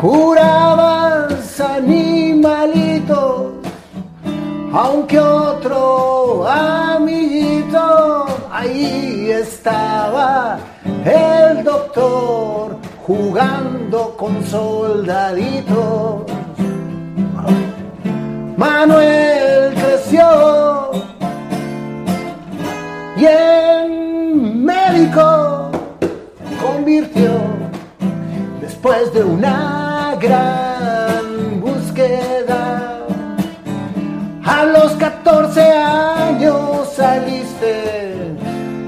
[0.00, 3.52] Curabas animalitos
[4.74, 10.58] aunque otro amiguito, ahí estaba
[11.04, 16.22] el doctor jugando con soldaditos.
[18.56, 20.81] Manuel creció
[24.64, 25.70] médico
[26.60, 27.30] convirtió
[28.60, 32.98] después de una gran búsqueda.
[34.44, 38.36] A los 14 años saliste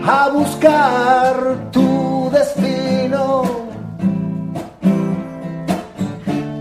[0.07, 3.45] a buscar tu destino.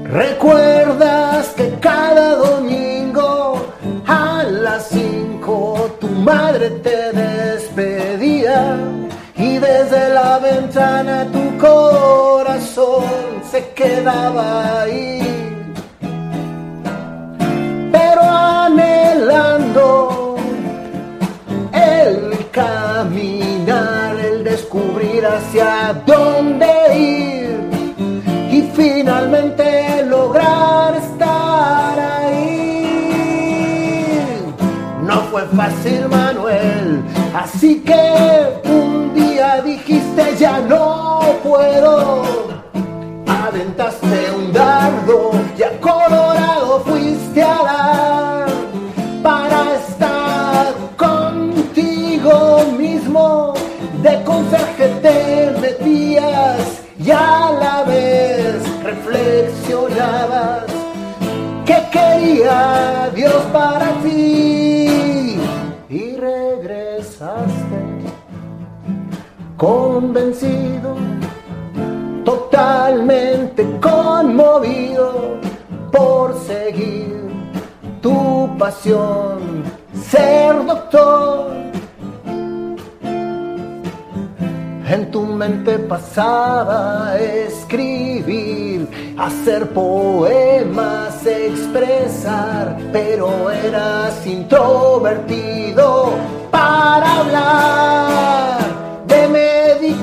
[0.04, 2.93] Recuerdas que cada domingo
[6.24, 8.78] madre te despedía
[9.36, 13.04] y desde la ventana tu corazón
[13.52, 15.22] se quedaba ahí.
[17.92, 19.18] Pero anhelando
[21.74, 27.60] el caminar, el descubrir hacia dónde ir
[28.50, 29.63] y finalmente
[35.34, 37.04] fue fácil, Manuel,
[37.34, 42.24] así que un día dijiste ya no puedo.
[43.26, 48.46] Aventaste un dardo y a Colorado fuiste a dar
[49.24, 53.56] para estar contigo mismo.
[54.04, 60.66] De conserje te metías y a la vez reflexionabas
[61.66, 63.93] que quería Dios para
[69.64, 70.98] convencido,
[72.26, 75.38] totalmente conmovido
[75.90, 77.30] por seguir
[78.02, 79.64] tu pasión,
[79.94, 81.54] ser doctor.
[84.90, 96.10] En tu mente pasaba escribir, hacer poemas, expresar, pero eras introvertido
[96.52, 98.43] para hablar.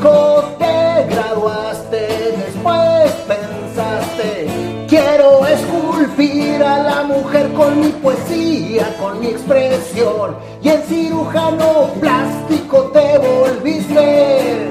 [0.00, 2.08] Te graduaste,
[2.46, 4.46] después pensaste,
[4.88, 10.36] quiero esculpir a la mujer con mi poesía, con mi expresión.
[10.62, 14.70] Y en cirujano plástico te volviste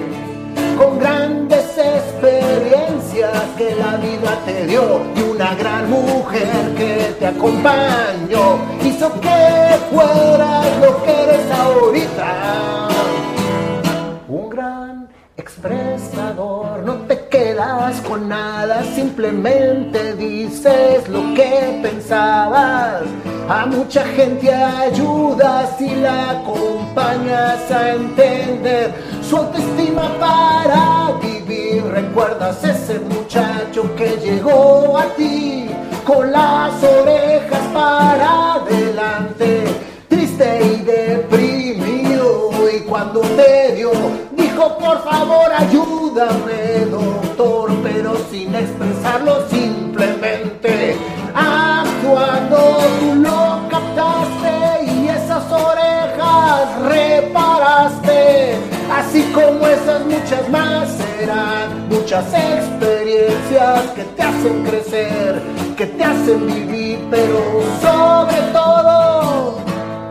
[0.80, 8.58] con grandes experiencias que la vida te dio y una gran mujer que te acompañó
[8.84, 12.89] hizo que fueras lo que eres ahorita.
[15.62, 23.02] Expresador, no te quedas con nada, simplemente dices lo que pensabas.
[23.50, 31.84] A mucha gente ayudas y la acompañas a entender su autoestima para vivir.
[31.84, 35.70] Recuerdas ese muchacho que llegó a ti
[36.06, 38.59] con las orejas para
[45.60, 50.96] ayúdame, doctor, pero sin expresarlo, simplemente
[51.36, 52.58] actuando
[53.00, 58.56] tú lo captaste y esas orejas reparaste,
[59.00, 65.42] así como esas muchas más serán muchas experiencias que te hacen crecer,
[65.78, 67.40] que te hacen vivir, pero
[67.82, 69.56] sobre todo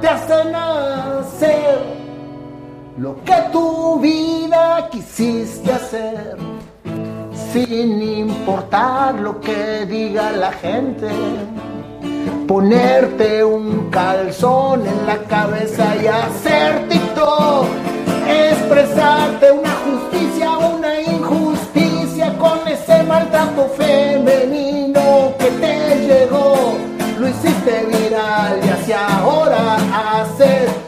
[0.00, 1.98] te hacen hacer
[2.98, 4.47] lo que tu vida
[4.90, 6.36] quisiste hacer
[7.52, 11.08] sin importar lo que diga la gente.
[12.46, 17.66] Ponerte un calzón en la cabeza y hacer TikTok.
[18.26, 26.76] Expresarte una justicia, una injusticia con ese maltrato femenino que te llegó.
[27.18, 29.76] Lo hiciste viral y hacia ahora
[30.20, 30.87] hacer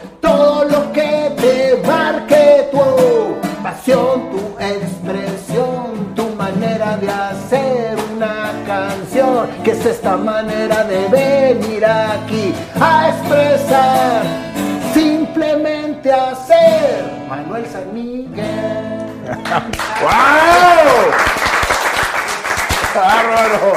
[9.63, 14.23] que es esta manera de venir aquí a expresar,
[14.93, 19.07] simplemente hacer Manuel San Miguel.
[20.01, 21.11] ¡Wow!
[22.95, 23.73] ¡Bárbaro!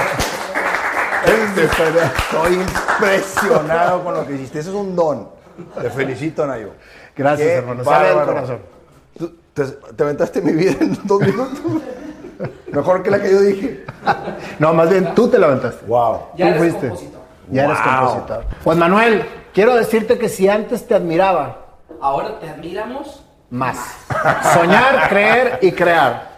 [1.26, 4.58] Estoy impresionado con lo que hiciste.
[4.60, 5.28] Eso es un don.
[5.80, 6.72] Te felicito, Nayo.
[7.16, 7.84] Gracias, Qué hermano.
[7.84, 8.34] Sale del bárbaro.
[8.34, 8.58] corazón.
[9.18, 11.60] Tú- Te, te aventaste mi vida en dos minutos.
[12.72, 13.84] Mejor que la que yo dije.
[14.58, 15.84] No, más bien tú te levantaste.
[15.86, 16.18] Wow.
[16.36, 16.88] Ya Tú eres fuiste.
[16.88, 17.20] compositor.
[17.50, 17.96] Ya eres Wow.
[18.08, 18.44] compositor.
[18.62, 21.58] Pues Manuel, quiero decirte que si antes te admiraba,
[22.00, 23.78] Ahora te admiramos más.
[24.52, 26.34] Soñar, creer y crear.